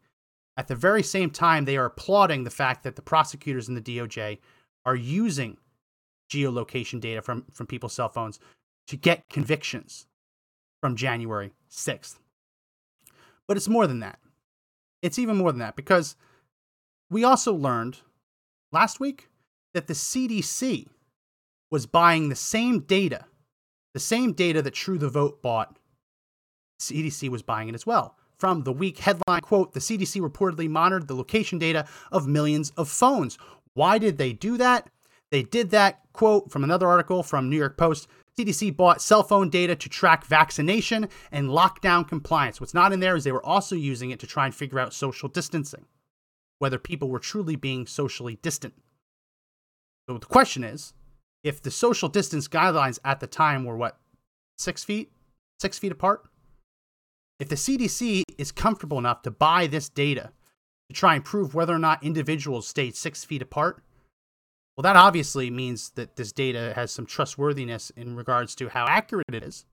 [0.55, 3.81] At the very same time, they are applauding the fact that the prosecutors in the
[3.81, 4.39] DOJ
[4.85, 5.57] are using
[6.31, 8.39] geolocation data from, from people's cell phones
[8.87, 10.05] to get convictions
[10.81, 12.17] from January 6th.
[13.47, 14.19] But it's more than that.
[15.01, 16.15] It's even more than that because
[17.09, 17.99] we also learned
[18.71, 19.29] last week
[19.73, 20.87] that the CDC
[21.73, 23.25] was buying the same data,
[23.95, 25.79] the same data that True the Vote bought.
[26.79, 28.15] CDC was buying it as well.
[28.37, 32.89] From the week headline quote, the CDC reportedly monitored the location data of millions of
[32.89, 33.39] phones.
[33.73, 34.87] Why did they do that?
[35.31, 38.07] They did that quote from another article from New York Post.
[38.37, 42.61] CDC bought cell phone data to track vaccination and lockdown compliance.
[42.61, 44.93] What's not in there is they were also using it to try and figure out
[44.93, 45.87] social distancing,
[46.59, 48.75] whether people were truly being socially distant.
[50.07, 50.93] So the question is
[51.43, 53.97] if the social distance guidelines at the time were what,
[54.57, 55.11] six feet,
[55.59, 56.23] six feet apart?
[57.39, 60.31] If the CDC is comfortable enough to buy this data
[60.89, 63.83] to try and prove whether or not individuals stayed six feet apart,
[64.75, 69.25] well, that obviously means that this data has some trustworthiness in regards to how accurate
[69.31, 69.65] it is.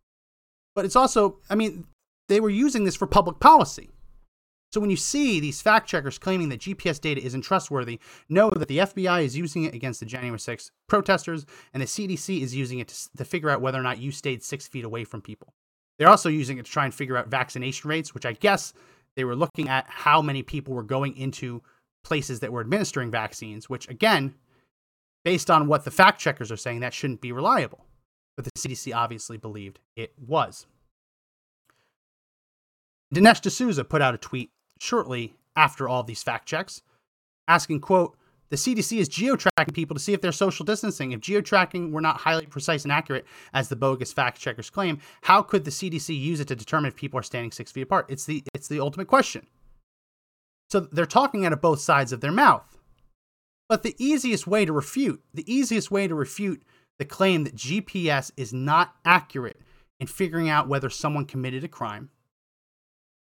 [0.75, 1.87] But it's also, I mean,
[2.29, 3.91] they were using this for public policy.
[4.73, 8.69] So when you see these fact checkers claiming that GPS data isn't trustworthy, know that
[8.69, 12.79] the FBI is using it against the January 6th protesters, and the CDC is using
[12.79, 15.55] it to, to figure out whether or not you stayed six feet away from people.
[15.99, 18.73] They're also using it to try and figure out vaccination rates, which I guess
[19.17, 21.63] they were looking at how many people were going into
[22.05, 24.35] places that were administering vaccines, which again,
[25.25, 27.85] based on what the fact checkers are saying, that shouldn't be reliable.
[28.37, 30.67] But the CDC obviously believed it was.
[33.13, 34.51] Dinesh D'Souza put out a tweet
[34.81, 36.83] shortly after all these fact checks,
[37.47, 38.17] asking, quote,
[38.49, 41.13] the CDC is geotracking people to see if they're social distancing.
[41.13, 45.41] If geotracking were not highly precise and accurate, as the bogus fact checkers claim, how
[45.41, 48.07] could the CDC use it to determine if people are standing six feet apart?
[48.09, 49.47] It's the it's the ultimate question.
[50.69, 52.77] So they're talking out of both sides of their mouth.
[53.69, 56.63] But the easiest way to refute, the easiest way to refute
[56.99, 59.61] the claim that GPS is not accurate
[60.01, 62.11] in figuring out whether someone committed a crime,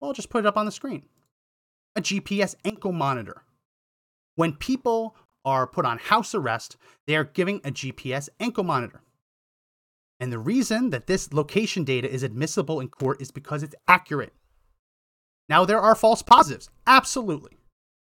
[0.01, 1.03] well, I'll just put it up on the screen
[1.97, 3.43] a GPS ankle monitor.
[4.35, 9.03] When people are put on house arrest, they are giving a GPS ankle monitor.
[10.19, 14.33] And the reason that this location data is admissible in court is because it's accurate.
[15.49, 16.71] Now, there are false positives.
[16.87, 17.59] Absolutely.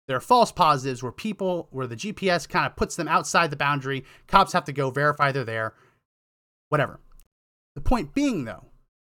[0.06, 3.56] There are false positives where people, where the GPS kind of puts them outside the
[3.56, 4.04] boundary.
[4.26, 5.74] Cops have to go verify they're there.
[6.68, 7.00] Whatever.
[7.74, 8.64] The point being, though,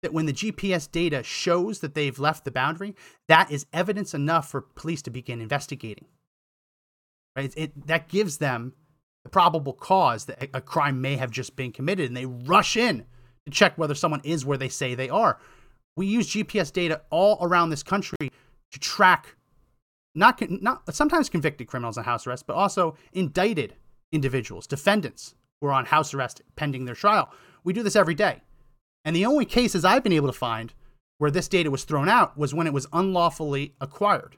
[0.05, 2.95] that when the GPS data shows that they've left the boundary,
[3.27, 6.05] that is evidence enough for police to begin investigating.
[7.35, 7.53] Right?
[7.57, 8.75] It, that gives them
[9.25, 13.07] the probable cause that a crime may have just been committed, and they rush in
[13.47, 15.41] to check whether someone is where they say they are.
[15.97, 18.31] We use GPS data all around this country
[18.73, 19.37] to track
[20.15, 23.75] not not sometimes convicted criminals on house arrest, but also indicted
[24.13, 27.33] individuals, defendants who are on house arrest pending their trial.
[27.65, 28.43] We do this every day.
[29.05, 30.73] And the only cases I've been able to find
[31.19, 34.37] where this data was thrown out was when it was unlawfully acquired.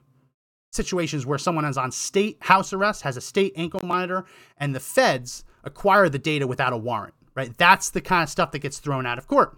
[0.71, 4.25] Situations where someone is on state house arrest, has a state ankle monitor,
[4.57, 7.57] and the feds acquire the data without a warrant, right?
[7.57, 9.57] That's the kind of stuff that gets thrown out of court.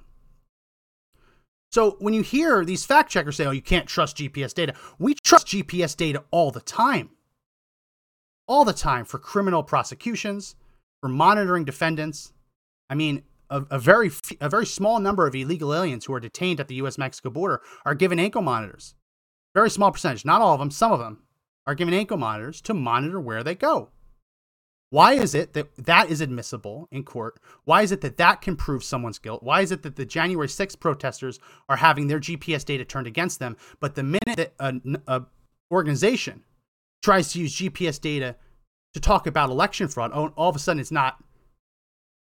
[1.71, 5.13] So when you hear these fact checkers say, oh, you can't trust GPS data, we
[5.13, 7.11] trust GPS data all the time.
[8.47, 10.55] All the time for criminal prosecutions,
[11.01, 12.33] for monitoring defendants.
[12.89, 16.59] I mean, a, a very a very small number of illegal aliens who are detained
[16.59, 16.97] at the U.S.
[16.97, 18.95] Mexico border are given ankle monitors.
[19.53, 21.23] Very small percentage, not all of them, some of them
[21.65, 23.89] are given ankle monitors to monitor where they go.
[24.91, 27.39] Why is it that that is admissible in court?
[27.65, 29.43] Why is it that that can prove someone's guilt?
[29.43, 33.39] Why is it that the January 6th protesters are having their GPS data turned against
[33.39, 34.97] them, but the minute that an
[35.71, 36.43] organization
[37.03, 38.35] tries to use GPS data
[38.95, 41.23] to talk about election fraud, all of a sudden it's not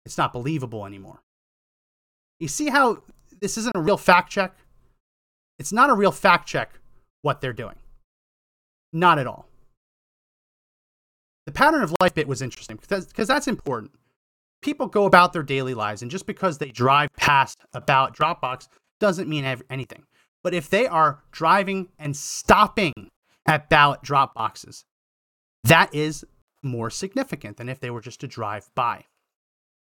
[0.05, 1.21] it's not believable anymore.
[2.39, 3.03] You see how
[3.39, 4.55] this isn't a real fact check?
[5.59, 6.79] It's not a real fact check
[7.21, 7.75] what they're doing.
[8.91, 9.47] Not at all.
[11.45, 13.91] The pattern of life bit was interesting because, that's important.
[14.61, 18.69] People go about their daily lives, and just because they drive past about drop box
[18.99, 20.03] doesn't mean anything.
[20.41, 22.93] But if they are driving and stopping
[23.45, 24.83] at ballot drop boxes,
[25.65, 26.25] that is
[26.61, 29.05] more significant than if they were just to drive by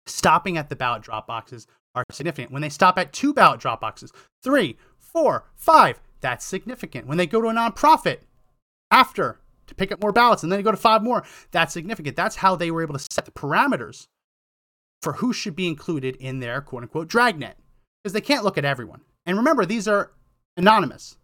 [0.06, 2.52] stopping at the ballot drop boxes are significant.
[2.52, 4.12] When they stop at two ballot drop boxes,
[4.42, 7.06] three, four, five, that's significant.
[7.06, 8.20] When they go to a nonprofit
[8.90, 12.16] after to pick up more ballots and then they go to five more, that's significant.
[12.16, 14.06] That's how they were able to set the parameters
[15.02, 17.56] for who should be included in their quote unquote dragnet
[18.02, 19.02] because they can't look at everyone.
[19.26, 20.12] And remember, these are
[20.56, 21.16] anonymous.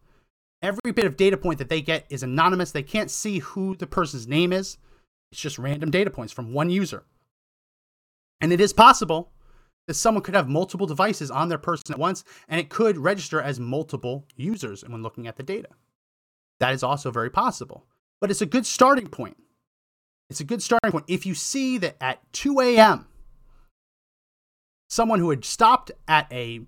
[0.63, 2.73] Every bit of data point that they get is anonymous.
[2.73, 4.77] They can't see who the person's name is.
[5.33, 7.05] It's just random data points from one user.
[8.41, 9.33] And it is possible
[9.87, 13.41] that someone could have multiple devices on their person at once, and it could register
[13.41, 15.69] as multiple users when looking at the data.
[16.61, 17.87] That is also very possible.
[18.21, 19.37] But it's a good starting point.
[20.29, 21.07] It's a good starting point.
[21.09, 23.07] If you see that at 2 a.m.,
[24.89, 26.61] someone who had stopped at a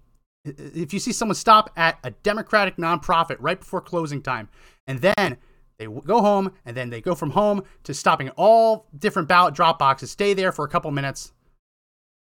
[0.44, 4.48] if you see someone stop at a Democratic nonprofit right before closing time,
[4.86, 5.36] and then
[5.78, 9.54] they go home, and then they go from home to stopping at all different ballot
[9.54, 11.32] drop boxes, stay there for a couple minutes,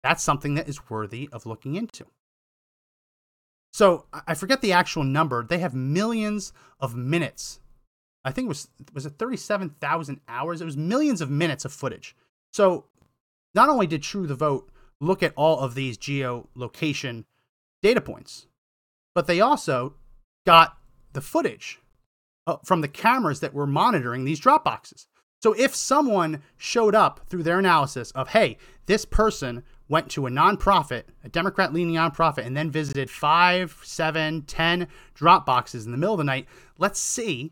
[0.03, 2.05] that's something that is worthy of looking into.
[3.71, 5.43] So I forget the actual number.
[5.43, 7.59] They have millions of minutes.
[8.25, 10.61] I think it was was it 37,000 hours?
[10.61, 12.15] It was millions of minutes of footage.
[12.51, 12.85] So
[13.53, 17.25] not only did True the Vote look at all of these geolocation
[17.81, 18.47] data points,
[19.15, 19.93] but they also
[20.45, 20.77] got
[21.13, 21.79] the footage
[22.47, 25.07] uh, from the cameras that were monitoring these drop boxes.
[25.41, 28.57] So if someone showed up through their analysis of, hey,
[28.87, 34.43] this person went to a nonprofit, a Democrat leaning nonprofit, and then visited five, seven,
[34.43, 36.47] ten drop boxes in the middle of the night,
[36.77, 37.51] let's see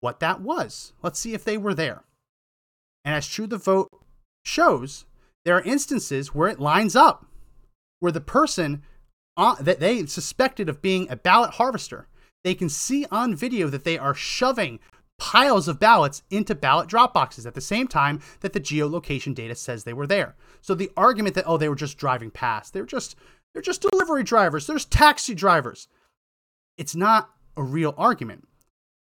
[0.00, 0.92] what that was.
[1.02, 2.04] Let's see if they were there.
[3.04, 3.88] And as True the Vote
[4.44, 5.06] shows,
[5.44, 7.26] there are instances where it lines up,
[8.00, 8.82] where the person
[9.36, 12.06] uh, that they suspected of being a ballot harvester,
[12.44, 14.78] they can see on video that they are shoving
[15.18, 19.54] piles of ballots into ballot drop boxes at the same time that the geolocation data
[19.54, 20.36] says they were there.
[20.60, 23.16] So the argument that oh they were just driving past, they're just
[23.52, 25.88] they're just delivery drivers, there's taxi drivers.
[26.76, 28.46] It's not a real argument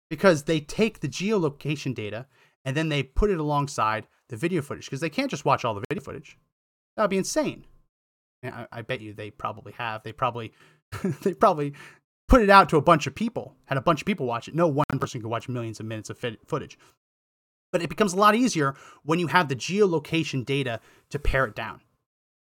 [0.10, 2.26] because they take the geolocation data
[2.64, 5.74] and then they put it alongside the video footage because they can't just watch all
[5.74, 6.38] the video footage.
[6.96, 7.66] That would be insane.
[8.44, 10.04] I, I bet you they probably have.
[10.04, 10.54] They probably
[11.22, 11.74] they probably
[12.28, 14.56] put it out to a bunch of people, had a bunch of people watch it.
[14.56, 16.78] No one person could watch millions of minutes of footage.
[17.72, 21.56] But it becomes a lot easier when you have the geolocation data to pare it
[21.56, 21.82] down.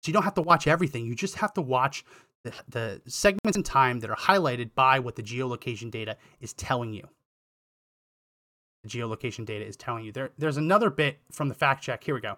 [0.02, 1.06] So you don't have to watch everything.
[1.06, 2.04] You just have to watch
[2.44, 6.94] the, the segments in time that are highlighted by what the geolocation data is telling
[6.94, 7.08] you.
[8.84, 10.12] The geolocation data is telling you.
[10.12, 12.04] There, there's another bit from the fact check.
[12.04, 12.38] Here we go.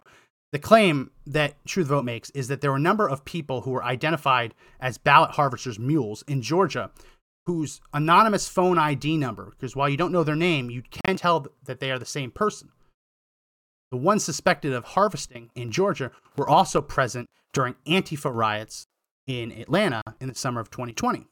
[0.51, 3.71] The claim that True Vote makes is that there were a number of people who
[3.71, 6.91] were identified as ballot harvesters mules in Georgia
[7.45, 11.47] whose anonymous phone ID number, because while you don't know their name, you can tell
[11.65, 12.69] that they are the same person.
[13.91, 18.85] The ones suspected of harvesting in Georgia were also present during Antifa riots
[19.27, 21.27] in Atlanta in the summer of 2020.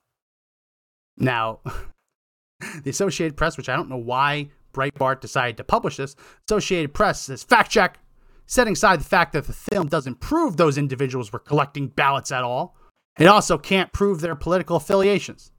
[1.18, 1.60] Now,
[2.84, 6.16] the Associated Press, which I don't know why Breitbart decided to publish this,
[6.50, 8.00] Associated Press says fact check,
[8.46, 12.44] setting aside the fact that the film doesn't prove those individuals were collecting ballots at
[12.44, 12.76] all.
[13.18, 15.52] It also can't prove their political affiliations.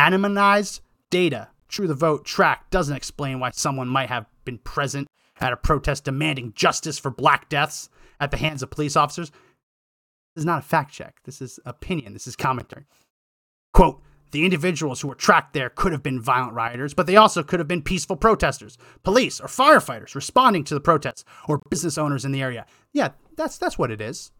[0.00, 0.80] Anonymized
[1.10, 5.06] data, True the Vote track doesn't explain why someone might have been present
[5.38, 9.30] at a protest demanding justice for black deaths at the hands of police officers.
[10.34, 11.16] This is not a fact check.
[11.24, 12.14] This is opinion.
[12.14, 12.86] This is commentary.
[13.74, 17.42] Quote, the individuals who were tracked there could have been violent rioters, but they also
[17.42, 22.24] could have been peaceful protesters, police or firefighters responding to the protests, or business owners
[22.24, 22.64] in the area.
[22.94, 24.32] Yeah, that's that's what it is.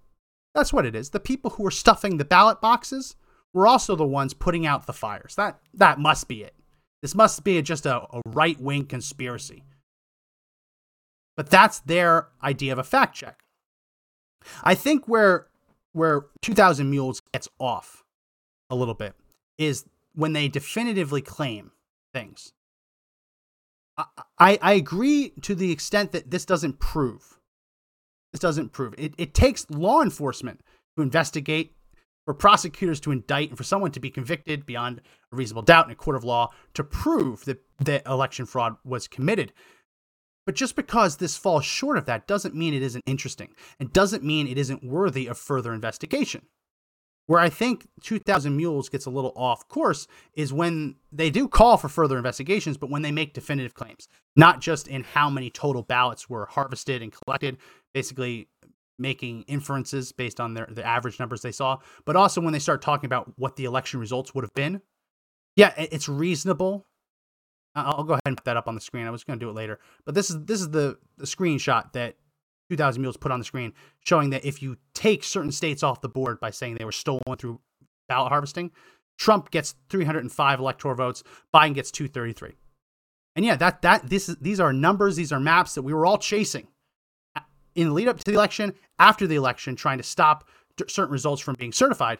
[0.54, 1.11] That's what it is.
[1.11, 3.14] The people who were stuffing the ballot boxes
[3.53, 5.34] we're also the ones putting out the fires.
[5.36, 6.55] That that must be it.
[7.03, 9.64] This must be just a, a right wing conspiracy.
[11.36, 13.40] But that's their idea of a fact check.
[14.62, 15.46] I think where
[15.92, 18.05] where 2000 Mules gets off
[18.68, 19.14] a little bit
[19.59, 19.84] is
[20.14, 21.72] when they definitively claim
[22.14, 22.53] things.
[23.96, 24.05] I,
[24.38, 27.40] I, I agree to the extent that this doesn't prove.
[28.32, 28.94] This doesn't prove.
[28.98, 30.61] It, it takes law enforcement
[30.96, 31.74] to investigate,
[32.30, 35.00] for prosecutors to indict, and for someone to be convicted beyond
[35.32, 39.08] a reasonable doubt in a court of law to prove that, that election fraud was
[39.08, 39.52] committed.
[40.46, 44.22] But just because this falls short of that doesn't mean it isn't interesting and doesn't
[44.22, 46.42] mean it isn't worthy of further investigation.
[47.26, 51.78] Where I think 2000 Mules gets a little off course is when they do call
[51.78, 54.06] for further investigations, but when they make definitive claims,
[54.36, 57.56] not just in how many total ballots were harvested and collected,
[57.92, 58.46] basically
[59.01, 62.82] making inferences based on their the average numbers they saw, but also when they start
[62.82, 64.82] talking about what the election results would have been.
[65.57, 66.86] Yeah, it's reasonable
[67.74, 69.07] I'll go ahead and put that up on the screen.
[69.07, 71.92] I was going to do it later, but this is this is the, the screenshot
[71.92, 72.16] that
[72.70, 76.09] 2000 Mules put on the screen, showing that if you take certain states off the
[76.09, 77.61] board by saying they were stolen through
[78.09, 78.70] ballot harvesting,
[79.18, 81.22] Trump gets 305 electoral votes,
[81.55, 82.57] Biden gets 233.
[83.36, 86.05] And yeah, that that this is these are numbers, these are maps that we were
[86.05, 86.66] all chasing
[87.80, 90.48] in the lead up to the election, after the election, trying to stop
[90.88, 92.18] certain results from being certified.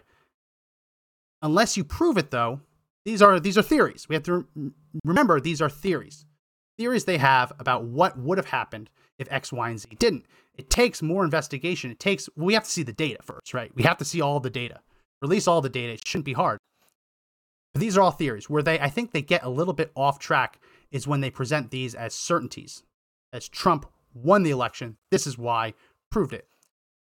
[1.42, 2.61] Unless you prove it, though,
[3.04, 4.08] these are these are theories.
[4.08, 4.70] We have to re-
[5.04, 6.26] remember these are theories.
[6.78, 10.26] Theories they have about what would have happened if X, Y, and Z didn't.
[10.56, 11.90] It takes more investigation.
[11.90, 13.74] It takes we have to see the data first, right?
[13.74, 14.80] We have to see all the data.
[15.22, 15.94] Release all the data.
[15.94, 16.58] It shouldn't be hard.
[17.72, 18.50] But these are all theories.
[18.50, 20.58] Where they I think they get a little bit off track
[20.90, 22.82] is when they present these as certainties.
[23.32, 25.74] As Trump won the election, this is why
[26.11, 26.48] proved it.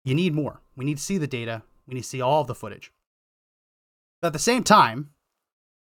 [0.06, 0.62] You need more.
[0.76, 1.64] We need to see the data.
[1.88, 2.92] We need to see all of the footage.
[4.22, 5.10] But at the same time,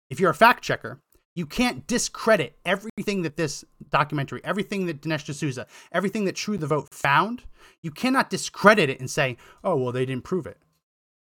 [0.08, 1.00] if you're a fact checker,
[1.34, 6.66] you can't discredit everything that this documentary, everything that Dinesh D'Souza, everything that True the
[6.66, 7.44] Vote found.
[7.82, 10.58] You cannot discredit it and say, oh, well, they didn't prove it.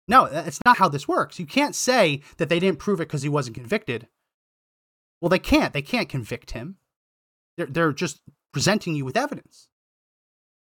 [0.09, 1.39] No, that's not how this works.
[1.39, 4.09] You can't say that they didn't prove it because he wasn't convicted.
[5.21, 5.73] Well, they can't.
[5.73, 6.77] They can't convict him.
[7.57, 8.21] They're, they're just
[8.53, 9.69] presenting you with evidence.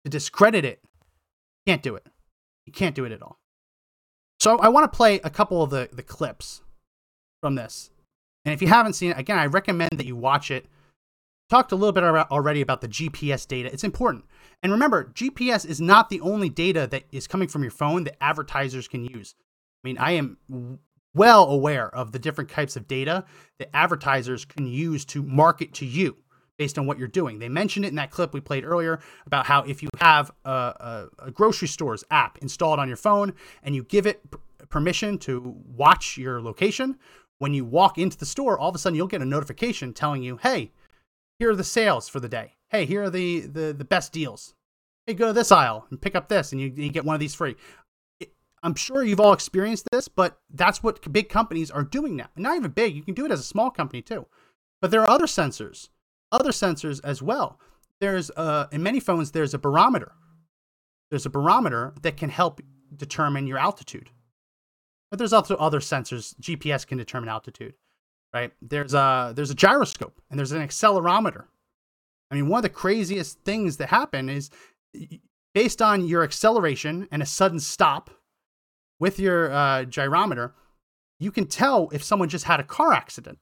[0.04, 0.82] To discredit it,
[1.66, 2.08] can't do it.
[2.66, 3.40] You can't do it at all.
[4.40, 6.62] So I want to play a couple of the, the clips
[7.42, 7.90] from this
[8.48, 10.68] and if you haven't seen it, again, I recommend that you watch it.
[11.50, 13.70] Talked a little bit already about the GPS data.
[13.74, 14.24] It's important.
[14.64, 18.16] And remember, GPS is not the only data that is coming from your phone that
[18.24, 19.36] advertisers can use.
[19.84, 20.80] I mean, I am
[21.14, 23.26] well aware of the different types of data
[23.60, 26.16] that advertisers can use to market to you
[26.58, 27.40] based on what you're doing.
[27.40, 30.50] They mentioned it in that clip we played earlier about how if you have a,
[30.50, 33.34] a, a grocery store's app installed on your phone
[33.64, 34.24] and you give it
[34.70, 36.98] permission to watch your location,
[37.40, 40.24] when you walk into the store, all of a sudden you'll get a notification telling
[40.24, 40.72] you, hey,
[41.40, 42.54] here are the sales for the day.
[42.70, 44.56] Hey, here are the, the, the best deals.
[45.06, 47.20] Hey, go to this aisle and pick up this, and you, you get one of
[47.20, 47.56] these free.
[48.64, 52.28] I'm sure you've all experienced this, but that's what big companies are doing now.
[52.36, 54.26] Not even big, you can do it as a small company too.
[54.82, 55.90] But there are other sensors,
[56.32, 57.60] other sensors as well.
[58.00, 60.14] There's uh, in many phones, there's a barometer.
[61.10, 62.62] There's a barometer that can help
[62.96, 64.10] determine your altitude.
[65.10, 66.36] But there's also other sensors.
[66.40, 67.76] GPS can determine altitude,
[68.34, 68.52] right?
[68.62, 71.46] There's a there's a gyroscope and there's an accelerometer.
[72.30, 74.50] I mean, one of the craziest things that happen is
[75.54, 78.10] based on your acceleration and a sudden stop
[79.00, 80.52] with your uh, gyrometer,
[81.20, 83.40] you can tell if someone just had a car accident.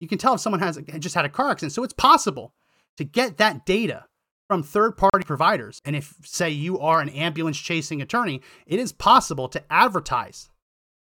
[0.00, 1.72] You can tell if someone has just had a car accident.
[1.72, 2.54] So it's possible
[2.96, 4.04] to get that data
[4.48, 5.80] from third party providers.
[5.84, 10.50] And if, say, you are an ambulance chasing attorney, it is possible to advertise,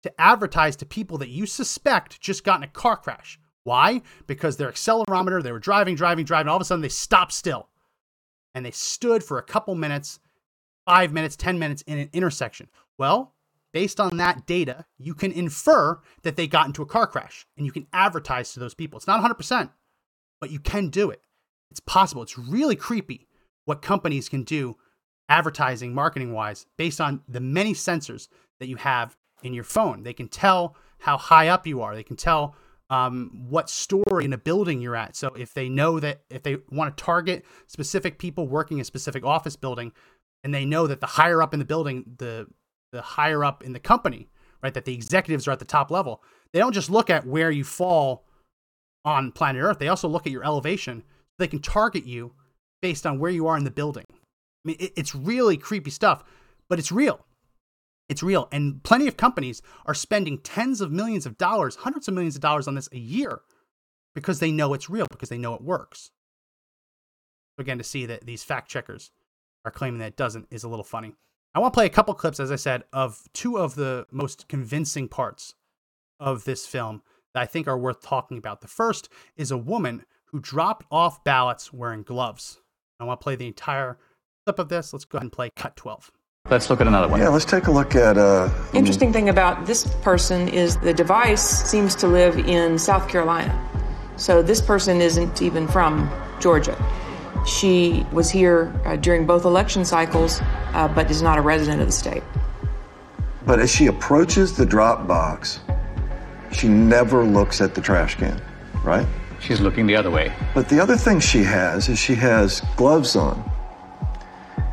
[0.03, 3.39] to advertise to people that you suspect just got in a car crash.
[3.63, 4.01] Why?
[4.27, 7.69] Because their accelerometer, they were driving, driving, driving, all of a sudden they stopped still.
[8.53, 10.19] And they stood for a couple minutes,
[10.85, 12.69] five minutes, 10 minutes in an intersection.
[12.97, 13.34] Well,
[13.75, 17.65] based on that data, you can infer that they got into a car crash and
[17.65, 18.95] you can advertise to those people.
[18.95, 19.69] It's not 100%,
[20.39, 21.19] but you can do it.
[21.71, 22.23] It's possible.
[22.23, 23.27] It's really creepy
[23.65, 24.77] what companies can do
[25.27, 28.29] advertising, marketing wise, based on the many sensors
[28.61, 30.03] that you have in your phone.
[30.03, 31.95] They can tell how high up you are.
[31.95, 32.55] They can tell
[32.89, 35.17] um, what store in a building you're at.
[35.17, 38.85] So if they know that if they want to target specific people working in a
[38.85, 39.91] specific office building,
[40.45, 42.47] and they know that the higher up in the building, the
[42.95, 44.29] the higher up in the company,
[44.63, 46.23] right, that the executives are at the top level,
[46.53, 48.25] they don't just look at where you fall
[49.03, 49.79] on planet Earth.
[49.79, 51.03] They also look at your elevation.
[51.37, 52.33] They can target you
[52.81, 54.05] based on where you are in the building.
[54.09, 54.15] I
[54.63, 56.23] mean, it, it's really creepy stuff,
[56.69, 57.25] but it's real.
[58.07, 58.47] It's real.
[58.51, 62.41] And plenty of companies are spending tens of millions of dollars, hundreds of millions of
[62.41, 63.41] dollars on this a year
[64.13, 66.11] because they know it's real, because they know it works.
[67.57, 69.11] Again, to see that these fact checkers
[69.65, 71.15] are claiming that it doesn't is a little funny.
[71.55, 74.49] I want to play a couple clips, as I said, of two of the most
[74.49, 75.55] convincing parts
[76.19, 77.01] of this film
[77.33, 78.59] that I think are worth talking about.
[78.59, 82.59] The first is a woman who dropped off ballots wearing gloves.
[82.99, 83.97] I want to play the entire
[84.45, 84.91] clip of this.
[84.91, 86.11] Let's go ahead and play cut 12.
[86.49, 87.21] Let's look at another one.
[87.21, 88.17] Yeah, let's take a look at.
[88.17, 93.57] Uh, Interesting thing about this person is the device seems to live in South Carolina.
[94.17, 96.75] So this person isn't even from Georgia.
[97.45, 100.41] She was here uh, during both election cycles,
[100.73, 102.23] uh, but is not a resident of the state.
[103.45, 105.59] But as she approaches the drop box,
[106.51, 108.41] she never looks at the trash can,
[108.83, 109.05] right?
[109.39, 110.33] She's looking the other way.
[110.55, 113.37] But the other thing she has is she has gloves on.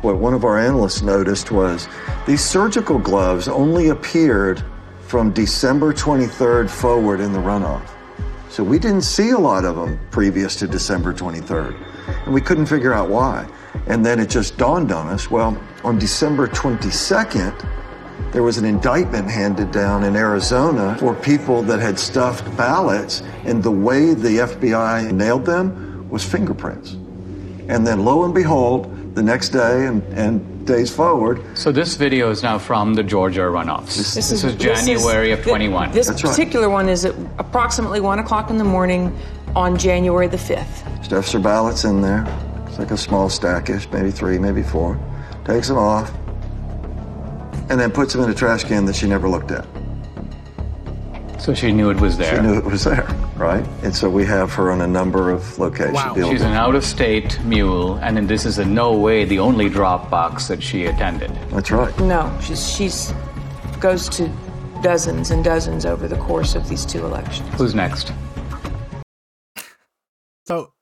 [0.01, 1.87] What one of our analysts noticed was
[2.25, 4.63] these surgical gloves only appeared
[5.01, 7.87] from December 23rd forward in the runoff.
[8.49, 11.92] So we didn't see a lot of them previous to December 23rd.
[12.25, 13.47] And we couldn't figure out why.
[13.87, 19.29] And then it just dawned on us well, on December 22nd, there was an indictment
[19.29, 25.11] handed down in Arizona for people that had stuffed ballots, and the way the FBI
[25.11, 26.93] nailed them was fingerprints.
[27.67, 32.29] And then lo and behold, the next day and, and days forward, So this video
[32.29, 33.95] is now from the Georgia runoffs.
[34.15, 35.91] This, is, January of 21.
[35.91, 36.29] This That's right.
[36.29, 39.15] particular one is at approximately 1 o'clock in the morning
[39.55, 41.03] on January the 5th.
[41.05, 42.25] stuffs her ballots in there.
[42.67, 44.99] It's like a small stackish, maybe three, maybe four.
[45.45, 46.11] Takes them off,
[47.69, 49.65] and then puts them in a trash can that she never looked at.
[51.39, 52.35] so she knew it was there.
[52.35, 53.65] She knew it was there, right?
[53.83, 55.93] And so we have her on a number of locations.
[55.93, 56.15] Wow.
[56.15, 59.69] She's an out of state mule, and then this is in no way the only
[59.69, 61.31] drop box that she attended.
[61.49, 61.97] That's right.
[61.99, 63.13] No, she's, she's
[63.79, 64.31] goes to
[64.81, 67.47] dozens and dozens over the course of these two elections.
[67.55, 68.13] Who's next?
[70.45, 70.73] So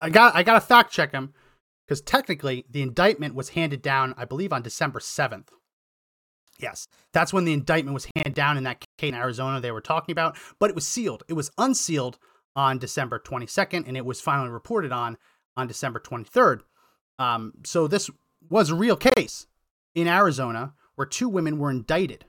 [0.00, 1.34] I got I got to fact check him
[1.86, 5.50] because technically the indictment was handed down, I believe, on December seventh.
[6.58, 9.80] Yes, that's when the indictment was handed down in that case in Arizona they were
[9.80, 11.22] talking about, but it was sealed.
[11.28, 12.18] It was unsealed
[12.54, 15.16] on December twenty second, and it was finally reported on
[15.56, 16.62] on December twenty third.
[17.18, 18.10] Um, so this
[18.48, 19.46] was a real case
[19.94, 22.24] in Arizona where two women were indicted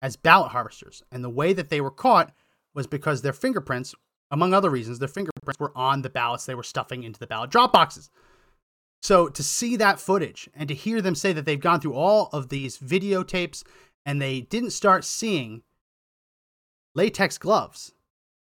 [0.00, 2.32] as ballot harvesters, and the way that they were caught
[2.74, 3.94] was because their fingerprints
[4.32, 7.50] among other reasons, their fingerprints were on the ballots they were stuffing into the ballot
[7.50, 8.10] drop boxes.
[9.02, 12.30] So to see that footage and to hear them say that they've gone through all
[12.32, 13.62] of these videotapes
[14.06, 15.62] and they didn't start seeing
[16.94, 17.92] latex gloves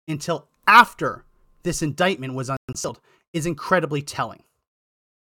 [0.08, 1.26] until after
[1.64, 3.00] this indictment was unsealed
[3.34, 4.44] is incredibly telling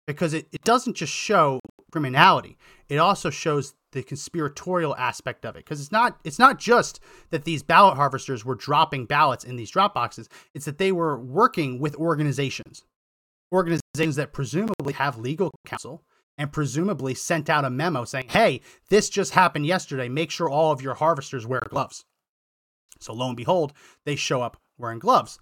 [0.07, 1.61] because it, it doesn't just show
[1.93, 2.57] criminality
[2.89, 5.65] it also shows the conspiratorial aspect of it.
[5.65, 9.71] Because it's not it's not just that these ballot harvesters were dropping ballots in these
[9.71, 12.85] drop boxes it's that they were working with organizations.
[13.53, 16.03] Organizations that presumably have legal counsel
[16.39, 20.09] and presumably sent out a memo saying hey this just happened yesterday.
[20.09, 22.05] Make sure all of your harvesters wear gloves.
[23.01, 23.73] So lo and behold
[24.05, 25.39] they show up wearing gloves.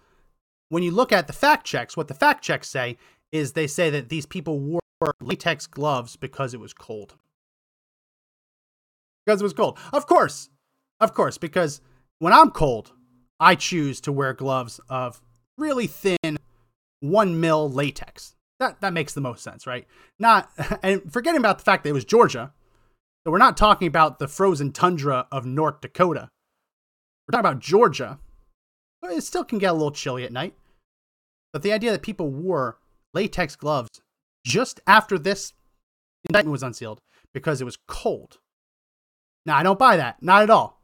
[0.70, 2.96] When you look at the fact checks what the fact checks say
[3.30, 4.80] is they say that these people wore
[5.20, 7.14] latex gloves because it was cold
[9.28, 9.78] because it was cold.
[9.92, 10.48] Of course.
[11.00, 11.82] Of course, because
[12.18, 12.92] when I'm cold,
[13.38, 15.20] I choose to wear gloves of
[15.58, 16.38] really thin
[17.00, 18.34] one mil latex.
[18.58, 19.86] That that makes the most sense, right?
[20.18, 20.50] Not
[20.82, 22.52] and forgetting about the fact that it was Georgia.
[23.24, 26.30] So we're not talking about the frozen tundra of North Dakota.
[27.26, 28.18] We're talking about Georgia.
[29.02, 30.54] But it still can get a little chilly at night.
[31.52, 32.78] But the idea that people wore
[33.12, 33.90] latex gloves
[34.44, 35.52] just after this
[36.28, 37.00] indictment was unsealed
[37.32, 38.38] because it was cold
[39.48, 40.22] now, I don't buy that.
[40.22, 40.80] Not at all.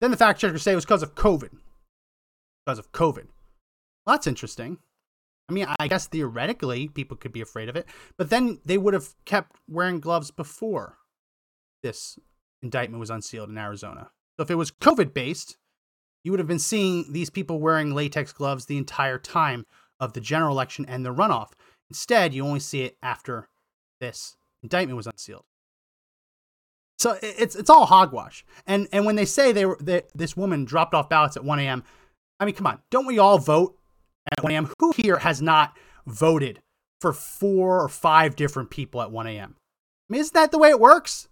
[0.00, 1.50] Then the fact checkers say it was because of COVID.
[2.64, 3.26] Because of COVID.
[4.06, 4.78] Well, that's interesting.
[5.48, 7.86] I mean, I guess theoretically people could be afraid of it,
[8.16, 10.98] but then they would have kept wearing gloves before
[11.82, 12.18] this
[12.62, 14.10] indictment was unsealed in Arizona.
[14.36, 15.58] So if it was COVID based,
[16.24, 19.64] you would have been seeing these people wearing latex gloves the entire time
[20.00, 21.52] of the general election and the runoff.
[21.90, 23.48] Instead, you only see it after
[24.00, 25.44] this indictment was unsealed.
[26.98, 28.44] So it's it's all hogwash.
[28.66, 31.58] And and when they say they were that this woman dropped off ballots at 1
[31.60, 31.84] a.m.,
[32.40, 33.76] I mean, come on, don't we all vote
[34.30, 34.70] at 1 a.m.?
[34.78, 35.76] Who here has not
[36.06, 36.60] voted
[37.00, 39.56] for four or five different people at 1 a.m.?
[40.08, 41.28] I mean, isn't that the way it works?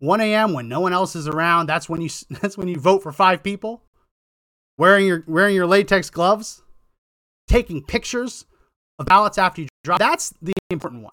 [0.00, 0.52] 1 a.m.
[0.52, 3.42] when no one else is around, that's when you that's when you vote for five
[3.42, 3.82] people.
[4.76, 6.62] Wearing your wearing your latex gloves,
[7.48, 8.46] taking pictures
[8.98, 9.98] of ballots after you drop.
[9.98, 11.12] That's the important one.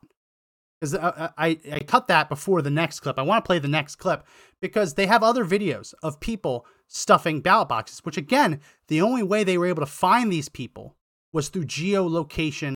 [0.92, 3.18] Because I, uh, uh, I, I cut that before the next clip.
[3.18, 4.26] I want to play the next clip
[4.62, 9.44] because they have other videos of people stuffing ballot boxes, which again, the only way
[9.44, 10.96] they were able to find these people
[11.34, 12.74] was through geolocation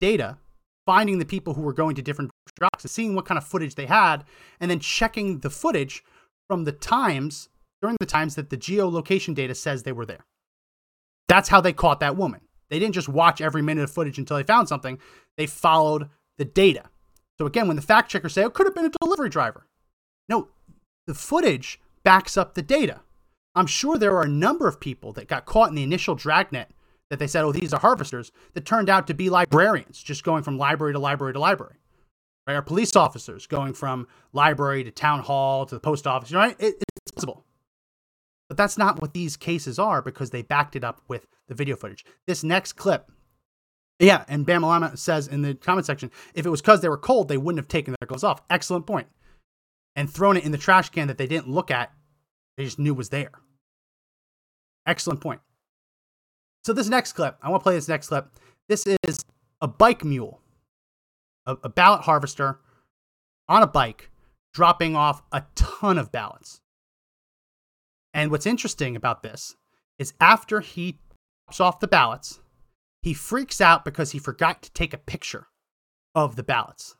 [0.00, 0.38] data,
[0.84, 3.86] finding the people who were going to different boxes, seeing what kind of footage they
[3.86, 4.24] had,
[4.60, 6.02] and then checking the footage
[6.48, 7.48] from the times
[7.80, 10.24] during the times that the geolocation data says they were there.
[11.28, 12.40] That's how they caught that woman.
[12.68, 14.98] They didn't just watch every minute of footage until they found something.
[15.36, 16.84] They followed the data.
[17.38, 19.66] So again, when the fact checkers say, oh, it could have been a delivery driver.
[20.28, 20.48] No,
[21.06, 23.00] the footage backs up the data.
[23.54, 26.70] I'm sure there are a number of people that got caught in the initial dragnet
[27.10, 30.42] that they said, oh, these are harvesters, that turned out to be librarians, just going
[30.42, 31.76] from library to library to library.
[32.46, 32.54] Right?
[32.54, 36.32] Or police officers going from library to town hall to the post office.
[36.32, 36.56] Right?
[36.58, 37.44] It, it's possible.
[38.48, 41.76] But that's not what these cases are because they backed it up with the video
[41.76, 42.04] footage.
[42.26, 43.10] This next clip,
[43.98, 47.28] yeah, and Bamalama says in the comment section, if it was because they were cold,
[47.28, 48.42] they wouldn't have taken their gloves off.
[48.50, 49.08] Excellent point.
[49.94, 51.92] And thrown it in the trash can that they didn't look at,
[52.56, 53.30] they just knew was there.
[54.86, 55.40] Excellent point.
[56.64, 58.28] So this next clip, I want to play this next clip.
[58.68, 59.24] This is
[59.60, 60.40] a bike mule,
[61.46, 62.60] a, a ballot harvester
[63.48, 64.10] on a bike,
[64.52, 66.60] dropping off a ton of ballots.
[68.12, 69.56] And what's interesting about this
[69.98, 70.98] is after he
[71.46, 72.40] drops off the ballots,
[73.06, 75.46] he freaks out because he forgot to take a picture
[76.16, 76.96] of the ballots.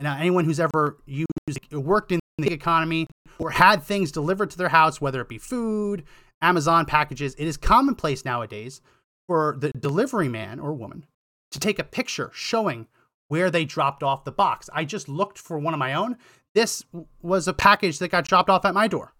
[0.00, 1.28] Now, anyone who's ever used,
[1.70, 3.06] worked in the economy
[3.38, 6.04] or had things delivered to their house, whether it be food,
[6.40, 8.80] Amazon packages, it is commonplace nowadays
[9.28, 11.04] for the delivery man or woman
[11.50, 12.86] to take a picture showing
[13.28, 14.70] where they dropped off the box.
[14.72, 16.16] I just looked for one of my own.
[16.54, 16.86] This
[17.20, 19.12] was a package that got dropped off at my door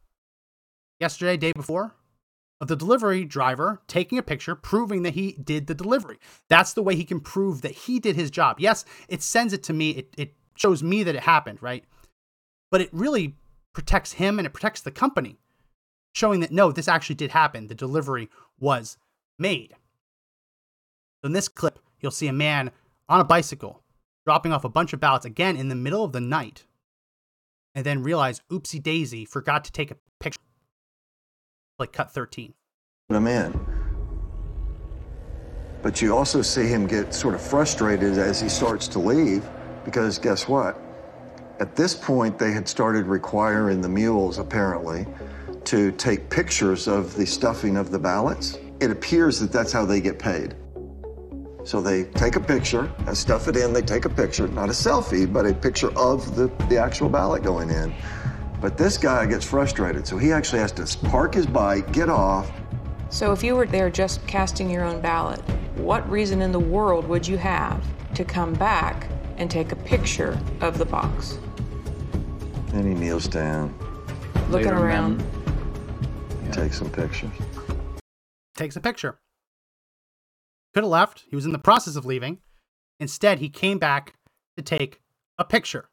[0.98, 1.94] yesterday, day before,
[2.60, 6.18] of the delivery driver taking a picture proving that he did the delivery.
[6.48, 8.60] That's the way he can prove that he did his job.
[8.60, 11.84] Yes, it sends it to me, it, it shows me that it happened, right?
[12.70, 13.36] But it really
[13.72, 15.38] protects him and it protects the company,
[16.12, 17.66] showing that no, this actually did happen.
[17.66, 18.98] The delivery was
[19.38, 19.74] made.
[21.24, 22.70] In this clip, you'll see a man
[23.08, 23.82] on a bicycle
[24.26, 26.64] dropping off a bunch of ballots again in the middle of the night
[27.74, 30.40] and then realize, oopsie daisy, forgot to take a picture
[31.80, 32.54] like cut 13.
[33.10, 33.58] I'm in.
[35.82, 39.48] But you also see him get sort of frustrated as he starts to leave
[39.84, 40.78] because guess what?
[41.58, 45.06] At this point, they had started requiring the mules, apparently,
[45.64, 48.58] to take pictures of the stuffing of the ballots.
[48.80, 50.54] It appears that that's how they get paid.
[51.64, 53.72] So they take a picture and stuff it in.
[53.72, 57.42] They take a picture, not a selfie, but a picture of the, the actual ballot
[57.42, 57.92] going in.
[58.60, 62.50] But this guy gets frustrated, so he actually has to park his bike, get off.
[63.08, 65.40] So if you were there just casting your own ballot,
[65.76, 67.82] what reason in the world would you have
[68.14, 69.08] to come back
[69.38, 71.38] and take a picture of the box?
[72.74, 73.74] And he kneels down,
[74.50, 75.18] Looking Later, around.
[75.18, 77.30] men- takes some pictures.
[78.56, 79.18] Takes a picture.
[80.74, 81.24] Could have left.
[81.28, 82.38] He was in the process of leaving.
[83.00, 84.14] Instead, he came back
[84.56, 85.00] to take
[85.38, 85.89] a picture.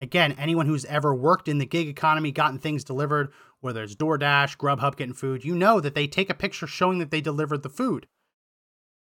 [0.00, 4.56] Again, anyone who's ever worked in the gig economy, gotten things delivered, whether it's DoorDash,
[4.58, 7.70] Grubhub getting food, you know that they take a picture showing that they delivered the
[7.70, 8.06] food.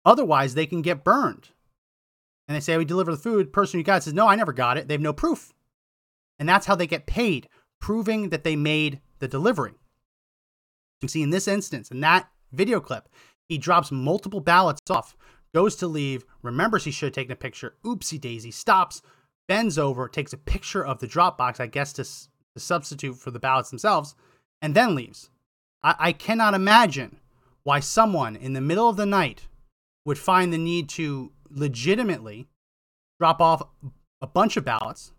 [0.03, 1.49] Otherwise, they can get burned.
[2.47, 3.53] And they say, We deliver the food.
[3.53, 4.87] Person you got says, No, I never got it.
[4.87, 5.53] They have no proof.
[6.39, 7.47] And that's how they get paid,
[7.79, 9.73] proving that they made the delivery.
[11.01, 13.07] You see in this instance, in that video clip,
[13.47, 15.15] he drops multiple ballots off,
[15.53, 19.01] goes to leave, remembers he should have taken a picture, oopsie daisy, stops,
[19.50, 23.32] bends over, takes a picture of the drop box, I guess to, to substitute for
[23.32, 24.16] the ballots themselves,
[24.62, 25.32] and then leaves.
[25.84, 27.18] I, I cannot imagine
[27.64, 29.47] why someone in the middle of the night
[30.06, 32.47] would find the need to legitimately
[33.20, 33.64] drop off
[34.22, 35.14] a bunch of ballots,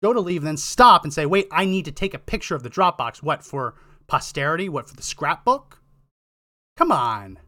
[0.00, 2.54] go to leave, and then stop and say, wait, I need to take a picture
[2.54, 3.20] of the drop box.
[3.20, 3.74] What, for
[4.06, 4.68] posterity?
[4.68, 5.80] What, for the scrapbook?
[6.76, 7.40] Come on.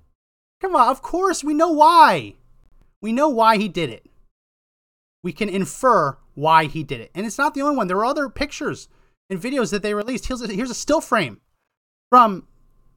[0.60, 0.88] Come on.
[0.88, 2.34] Of course, we know why.
[3.00, 4.06] We know why he did it.
[5.22, 7.10] We can infer why he did it.
[7.14, 7.86] And it's not the only one.
[7.86, 8.88] There were other pictures
[9.30, 10.26] and videos that they released.
[10.26, 11.40] Here's a, here's a still frame
[12.10, 12.46] from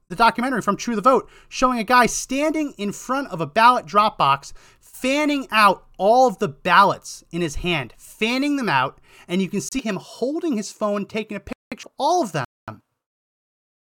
[0.09, 3.85] the documentary from True the Vote showing a guy standing in front of a ballot
[3.85, 9.41] drop box, fanning out all of the ballots in his hand, fanning them out, and
[9.41, 12.45] you can see him holding his phone, taking a picture of all of them,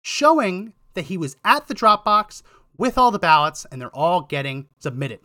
[0.02, 2.44] showing that he was at the drop box
[2.78, 5.20] with all the ballots and they're all getting submitted.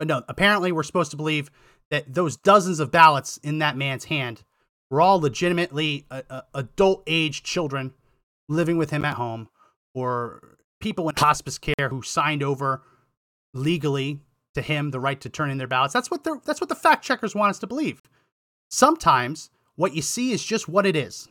[0.00, 1.50] But no, apparently we're supposed to believe
[1.90, 4.42] that those dozens of ballots in that man's hand
[4.90, 7.92] were all legitimately uh, uh, adult age children
[8.48, 9.48] living with him at home
[9.94, 12.82] or people in hospice care who signed over
[13.52, 14.20] legally
[14.54, 15.92] to him the right to turn in their ballots.
[15.92, 18.00] That's what the that's what the fact checkers want us to believe.
[18.70, 21.28] Sometimes what you see is just what it is.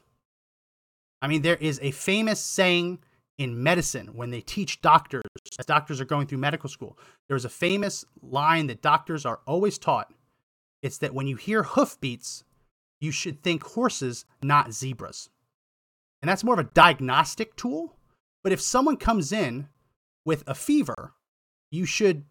[1.24, 3.00] I mean, there is a famous saying
[3.40, 5.24] in medicine when they teach doctors,
[5.58, 6.98] as doctors are going through medical school,
[7.28, 10.14] there's a famous line that doctors are always taught.
[10.82, 12.44] It's that when you hear hoofbeats,
[13.02, 15.30] you should think horses, not zebras.
[16.22, 17.96] And that's more of a diagnostic tool.
[18.44, 19.68] But if someone comes in
[20.26, 21.14] with a fever,
[21.72, 22.26] you should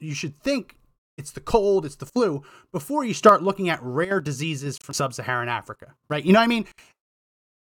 [0.00, 0.78] you should think
[1.18, 2.42] it's the cold, it's the flu
[2.72, 6.24] before you start looking at rare diseases from sub-Saharan Africa, right?
[6.24, 6.66] You know what I mean?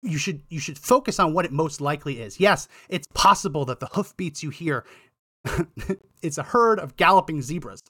[0.02, 2.38] You should you should focus on what it most likely is.
[2.38, 4.84] Yes, it's possible that the hoofbeats you hear
[6.22, 7.82] it's a herd of galloping zebras.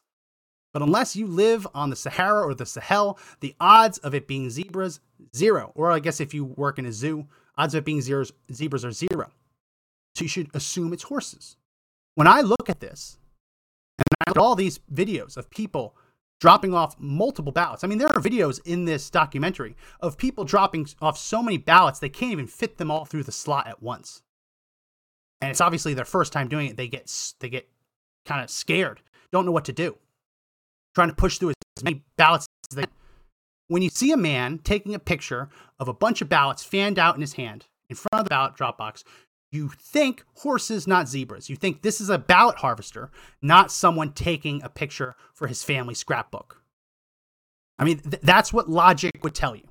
[0.72, 4.50] But unless you live on the Sahara or the Sahel, the odds of it being
[4.50, 5.00] zebras
[5.34, 5.72] zero.
[5.74, 8.84] Or I guess if you work in a zoo, odds of it being zeros, zebras
[8.84, 9.30] are zero.
[10.14, 11.56] So you should assume it's horses.
[12.14, 13.18] When I look at this,
[13.98, 15.96] and I look at all these videos of people
[16.40, 17.84] dropping off multiple ballots.
[17.84, 21.98] I mean, there are videos in this documentary of people dropping off so many ballots
[21.98, 24.22] they can't even fit them all through the slot at once.
[25.40, 26.76] And it's obviously their first time doing it.
[26.76, 27.68] They get they get
[28.26, 29.00] kind of scared,
[29.32, 29.96] don't know what to do,
[30.94, 32.84] trying to push through as many ballots as they.
[33.68, 37.14] When you see a man taking a picture of a bunch of ballots fanned out
[37.14, 39.04] in his hand in front of the ballot drop box,
[39.50, 41.48] you think horses, not zebras.
[41.48, 45.94] You think this is a ballot harvester, not someone taking a picture for his family
[45.94, 46.62] scrapbook.
[47.78, 49.66] I mean, th- that's what logic would tell you.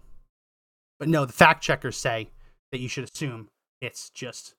[1.00, 2.30] But no, the fact checkers say
[2.72, 3.50] that you should assume
[3.82, 4.56] it's just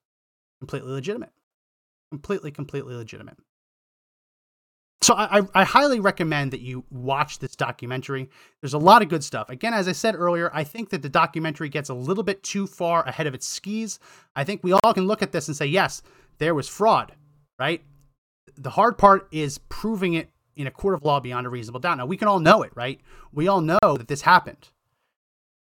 [0.60, 1.32] completely legitimate.
[2.10, 3.38] Completely, completely legitimate.
[5.00, 8.28] So I, I, highly recommend that you watch this documentary.
[8.60, 9.48] There's a lot of good stuff.
[9.48, 12.66] Again, as I said earlier, I think that the documentary gets a little bit too
[12.66, 14.00] far ahead of its skis.
[14.34, 16.02] I think we all can look at this and say, yes,
[16.38, 17.12] there was fraud,
[17.60, 17.82] right?
[18.56, 21.98] The hard part is proving it in a court of law beyond a reasonable doubt.
[21.98, 23.00] Now, we can all know it, right?
[23.32, 24.68] We all know that this happened.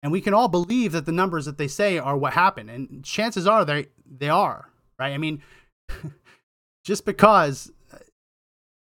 [0.01, 2.69] And we can all believe that the numbers that they say are what happened.
[2.69, 5.11] And chances are they, they are, right?
[5.11, 5.41] I mean,
[6.85, 7.71] just because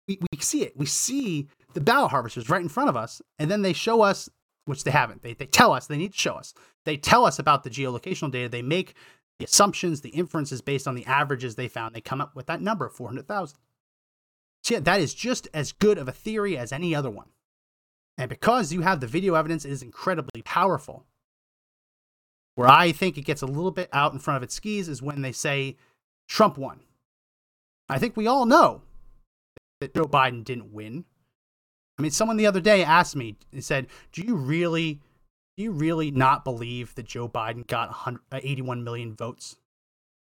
[0.08, 0.78] we, we see it.
[0.78, 4.30] We see the ballot harvesters right in front of us, and then they show us,
[4.66, 5.22] which they haven't.
[5.22, 6.53] They, they tell us, they need to show us.
[6.86, 8.49] They tell us about the geolocational data.
[8.49, 8.95] They make
[9.39, 11.93] the assumptions, the inferences based on the averages they found.
[11.93, 13.58] They come up with that number, 400,000.
[14.64, 17.28] So yeah, that is just as good of a theory as any other one.
[18.18, 21.05] And because you have the video evidence, it is incredibly powerful.
[22.55, 25.01] Where I think it gets a little bit out in front of its skis is
[25.01, 25.78] when they say
[26.28, 26.80] Trump won.
[27.88, 28.82] I think we all know
[29.80, 31.05] that Joe Biden didn't win.
[31.97, 35.01] I mean, someone the other day asked me and said, "Do you really,
[35.55, 37.95] do you really not believe that Joe Biden got
[38.32, 39.57] uh, 81 million votes?"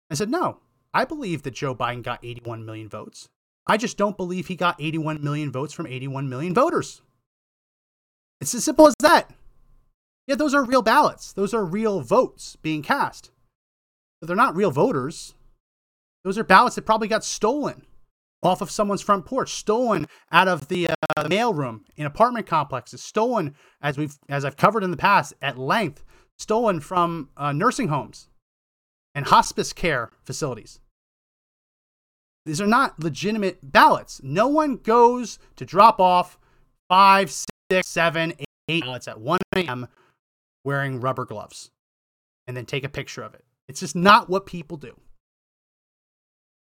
[0.09, 0.59] I said, "No,
[0.93, 3.29] I believe that Joe Biden got 81 million votes.
[3.65, 7.01] I just don't believe he got 81 million votes from 81 million voters.
[8.41, 9.31] It's as simple as that.
[10.27, 11.33] Yeah, those are real ballots.
[11.33, 13.31] Those are real votes being cast.
[14.19, 15.33] But they're not real voters.
[16.23, 17.85] Those are ballots that probably got stolen
[18.43, 23.55] off of someone's front porch, stolen out of the uh, mailroom in apartment complexes, stolen
[23.81, 26.03] as we've as I've covered in the past at length,
[26.37, 28.27] stolen from uh, nursing homes
[29.15, 30.79] and hospice care facilities.
[32.45, 34.19] These are not legitimate ballots.
[34.21, 36.37] No one goes to drop off
[36.89, 38.33] five, six, seven,
[38.67, 39.87] eight ballots at 1 a.m.
[40.65, 41.71] wearing rubber gloves
[42.45, 43.45] and then take a picture of it.
[43.69, 44.99] It's just not what people do.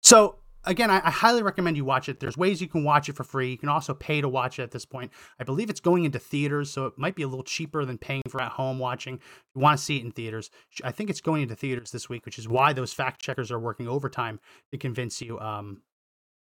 [0.04, 0.38] So
[0.68, 2.20] again, I, I, highly recommend you watch it.
[2.20, 3.52] There's ways you can watch it for free.
[3.52, 5.12] You can also pay to watch it at this point.
[5.40, 8.24] I believe it's going into theaters, so it might be a little cheaper than paying
[8.30, 9.16] for at home watching.
[9.16, 9.22] If
[9.56, 10.52] you want to see it in theaters,
[10.84, 13.60] I think it's going into theaters this week, which is why those fact checkers are
[13.60, 14.40] working overtime
[14.72, 15.82] to convince you um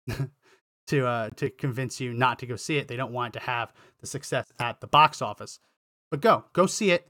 [0.87, 2.89] to uh to convince you not to go see it.
[2.89, 5.61] They don't want to have the success at the box office.
[6.11, 7.09] But go, go see it.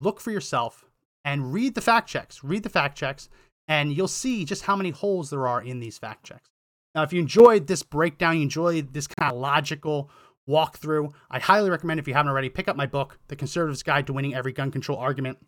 [0.00, 0.84] Look for yourself
[1.24, 2.44] and read the fact checks.
[2.44, 3.28] Read the fact checks
[3.66, 6.50] and you'll see just how many holes there are in these fact checks.
[6.94, 10.10] Now, if you enjoyed this breakdown, you enjoyed this kind of logical
[10.48, 14.06] walkthrough, I highly recommend if you haven't already, pick up my book, The Conservative's Guide
[14.06, 15.38] to Winning Every Gun Control Argument,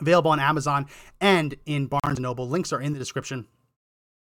[0.00, 0.86] available on Amazon
[1.20, 2.48] and in Barnes & Noble.
[2.48, 3.46] Links are in the description.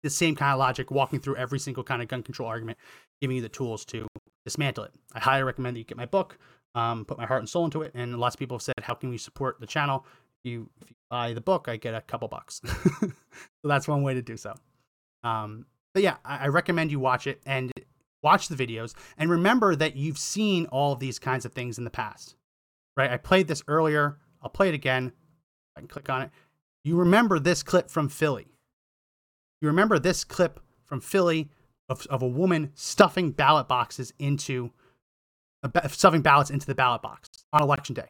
[0.03, 2.77] The same kind of logic, walking through every single kind of gun control argument,
[3.21, 4.09] giving you the tools to
[4.45, 4.93] dismantle it.
[5.13, 6.39] I highly recommend that you get my book,
[6.75, 7.93] um, put my heart and soul into it.
[7.95, 10.05] And lots of people have said, how can we support the channel?
[10.45, 12.61] If you, if you buy the book, I get a couple bucks.
[13.01, 13.13] so
[13.63, 14.55] that's one way to do so.
[15.23, 17.71] Um, but yeah, I, recommend you watch it and
[18.23, 21.85] watch the videos and remember that you've seen all of these kinds of things in
[21.85, 22.35] the past,
[22.97, 23.11] right?
[23.11, 24.19] I played this earlier.
[24.43, 25.13] I'll play it again.
[25.77, 26.31] I can click on it.
[26.85, 28.49] You remember this clip from Philly.
[29.61, 31.51] You remember this clip from Philly
[31.89, 34.73] of, of a woman stuffing ballot boxes into
[35.89, 38.09] stuffing ballots into the ballot box on election day.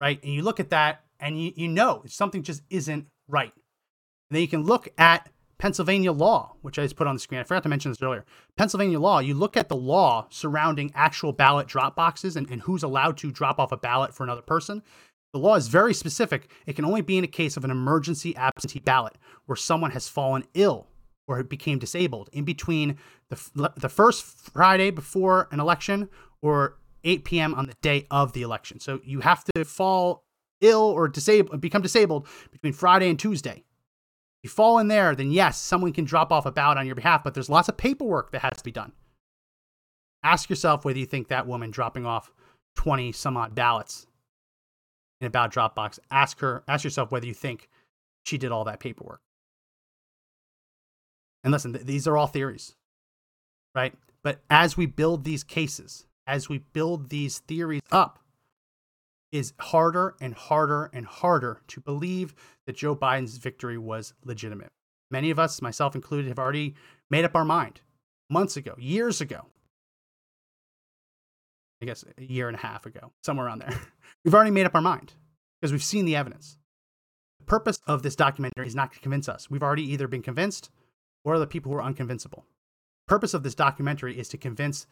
[0.00, 0.22] Right?
[0.22, 3.52] And you look at that and you, you know something just isn't right.
[3.52, 5.28] And then you can look at
[5.60, 7.38] Pennsylvania law, which I just put on the screen.
[7.38, 8.24] I forgot to mention this earlier.
[8.56, 12.82] Pennsylvania law, you look at the law surrounding actual ballot drop boxes and, and who's
[12.82, 14.82] allowed to drop off a ballot for another person.
[15.34, 16.50] The law is very specific.
[16.64, 20.08] It can only be in a case of an emergency absentee ballot where someone has
[20.08, 20.86] fallen ill
[21.28, 22.96] or became disabled in between
[23.28, 26.08] the, the first Friday before an election
[26.40, 27.54] or 8 p.m.
[27.54, 28.80] on the day of the election.
[28.80, 30.24] So you have to fall
[30.62, 33.62] ill or disabled, become disabled between Friday and Tuesday.
[34.42, 37.22] You fall in there, then yes, someone can drop off a ballot on your behalf,
[37.22, 38.92] but there's lots of paperwork that has to be done.
[40.22, 42.32] Ask yourself whether you think that woman dropping off
[42.76, 44.06] 20 some odd ballots
[45.20, 45.98] in a ballot drop box.
[46.10, 47.68] Ask her, ask yourself whether you think
[48.24, 49.20] she did all that paperwork.
[51.42, 52.74] And listen, th- these are all theories,
[53.74, 53.94] right?
[54.22, 58.18] But as we build these cases, as we build these theories up,
[59.32, 62.34] is harder and harder and harder to believe
[62.66, 64.70] that Joe Biden's victory was legitimate.
[65.10, 66.74] Many of us, myself included, have already
[67.10, 67.80] made up our mind
[68.28, 69.46] months ago, years ago.
[71.82, 73.80] I guess a year and a half ago, somewhere around there.
[74.24, 75.14] We've already made up our mind
[75.60, 76.58] because we've seen the evidence.
[77.38, 79.50] The purpose of this documentary is not to convince us.
[79.50, 80.70] We've already either been convinced
[81.24, 82.44] or the people who are unconvincible.
[83.06, 84.86] The purpose of this documentary is to convince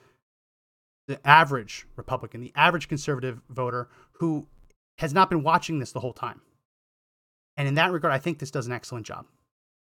[1.09, 4.47] the average Republican, the average conservative voter who
[4.99, 6.41] has not been watching this the whole time.
[7.57, 9.27] And in that regard, I think this does an excellent job.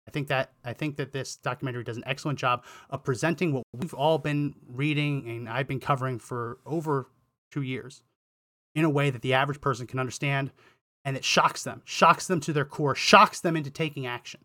[0.07, 3.63] I think that I think that this documentary does an excellent job of presenting what
[3.73, 7.07] we've all been reading and I've been covering for over
[7.51, 8.03] two years
[8.75, 10.51] in a way that the average person can understand
[11.05, 14.41] and it shocks them, shocks them to their core, shocks them into taking action.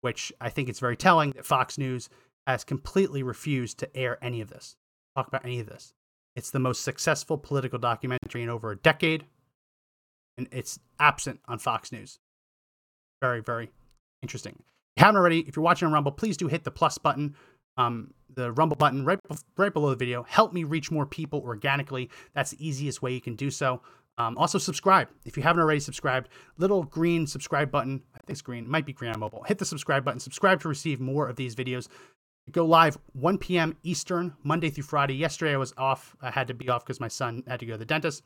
[0.00, 2.08] Which I think it's very telling that Fox News
[2.46, 4.76] has completely refused to air any of this
[5.18, 5.92] talk about any of this.
[6.36, 9.24] It's the most successful political documentary in over a decade,
[10.36, 12.18] and it's absent on Fox News.
[13.20, 13.70] Very, very
[14.22, 14.54] interesting.
[14.96, 17.34] If you haven't already, if you're watching on Rumble, please do hit the plus button,
[17.76, 19.18] um, the Rumble button right,
[19.56, 20.22] right below the video.
[20.22, 22.08] Help me reach more people organically.
[22.34, 23.80] That's the easiest way you can do so.
[24.16, 25.08] Um, also, subscribe.
[25.24, 28.02] If you haven't already subscribed, little green subscribe button.
[28.14, 28.64] I think it's green.
[28.64, 29.44] It might be green on mobile.
[29.44, 30.18] Hit the subscribe button.
[30.18, 31.88] Subscribe to receive more of these videos
[32.52, 33.76] go live 1 p.m.
[33.82, 35.14] Eastern, Monday through Friday.
[35.14, 36.16] Yesterday I was off.
[36.20, 38.22] I had to be off because my son had to go to the dentist.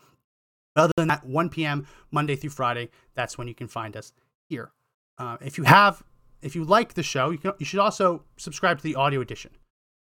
[0.77, 1.87] Other than that, 1 p.m.
[2.11, 4.13] Monday through Friday, that's when you can find us
[4.49, 4.73] here.
[5.19, 6.03] Uh, if you have,
[6.41, 9.51] if you like the show, you, can, you should also subscribe to the audio edition.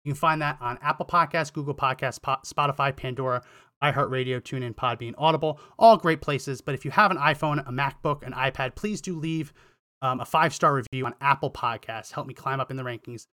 [0.04, 3.44] You can find that on Apple Podcasts, Google Podcasts, Spotify, Pandora,
[3.84, 6.62] iHeartRadio, TuneIn, Podbean, Audible, all great places.
[6.62, 9.54] But if you have an iPhone, a MacBook, an iPad, please do leave
[10.02, 12.12] um, a five star review on Apple Podcasts.
[12.12, 13.26] Help me climb up in the rankings.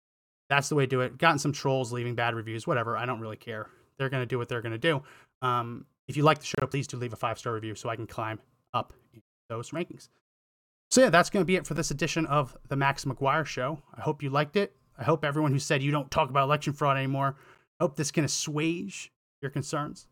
[0.49, 1.17] That's the way to do it.
[1.17, 2.97] Gotten some trolls leaving bad reviews, whatever.
[2.97, 3.69] I don't really care.
[3.97, 5.01] They're going to do what they're going to do.
[5.41, 7.95] Um, if you like the show, please do leave a five star review so I
[7.95, 8.39] can climb
[8.73, 8.93] up
[9.49, 10.09] those rankings.
[10.91, 13.81] So, yeah, that's going to be it for this edition of the Max McGuire Show.
[13.95, 14.75] I hope you liked it.
[14.97, 17.35] I hope everyone who said you don't talk about election fraud anymore,
[17.79, 20.07] I hope this can assuage your concerns.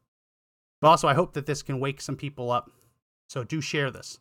[0.82, 2.70] But also, I hope that this can wake some people up.
[3.30, 4.20] So, do share this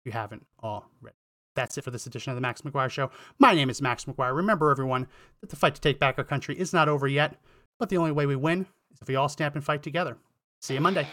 [0.00, 1.17] if you haven't already.
[1.58, 3.10] That's it for this edition of the Max McGuire Show.
[3.40, 4.32] My name is Max McGuire.
[4.32, 5.08] Remember, everyone,
[5.40, 7.34] that the fight to take back our country is not over yet,
[7.80, 8.60] but the only way we win
[8.92, 10.18] is if we all stand up and fight together.
[10.60, 11.08] See you Monday.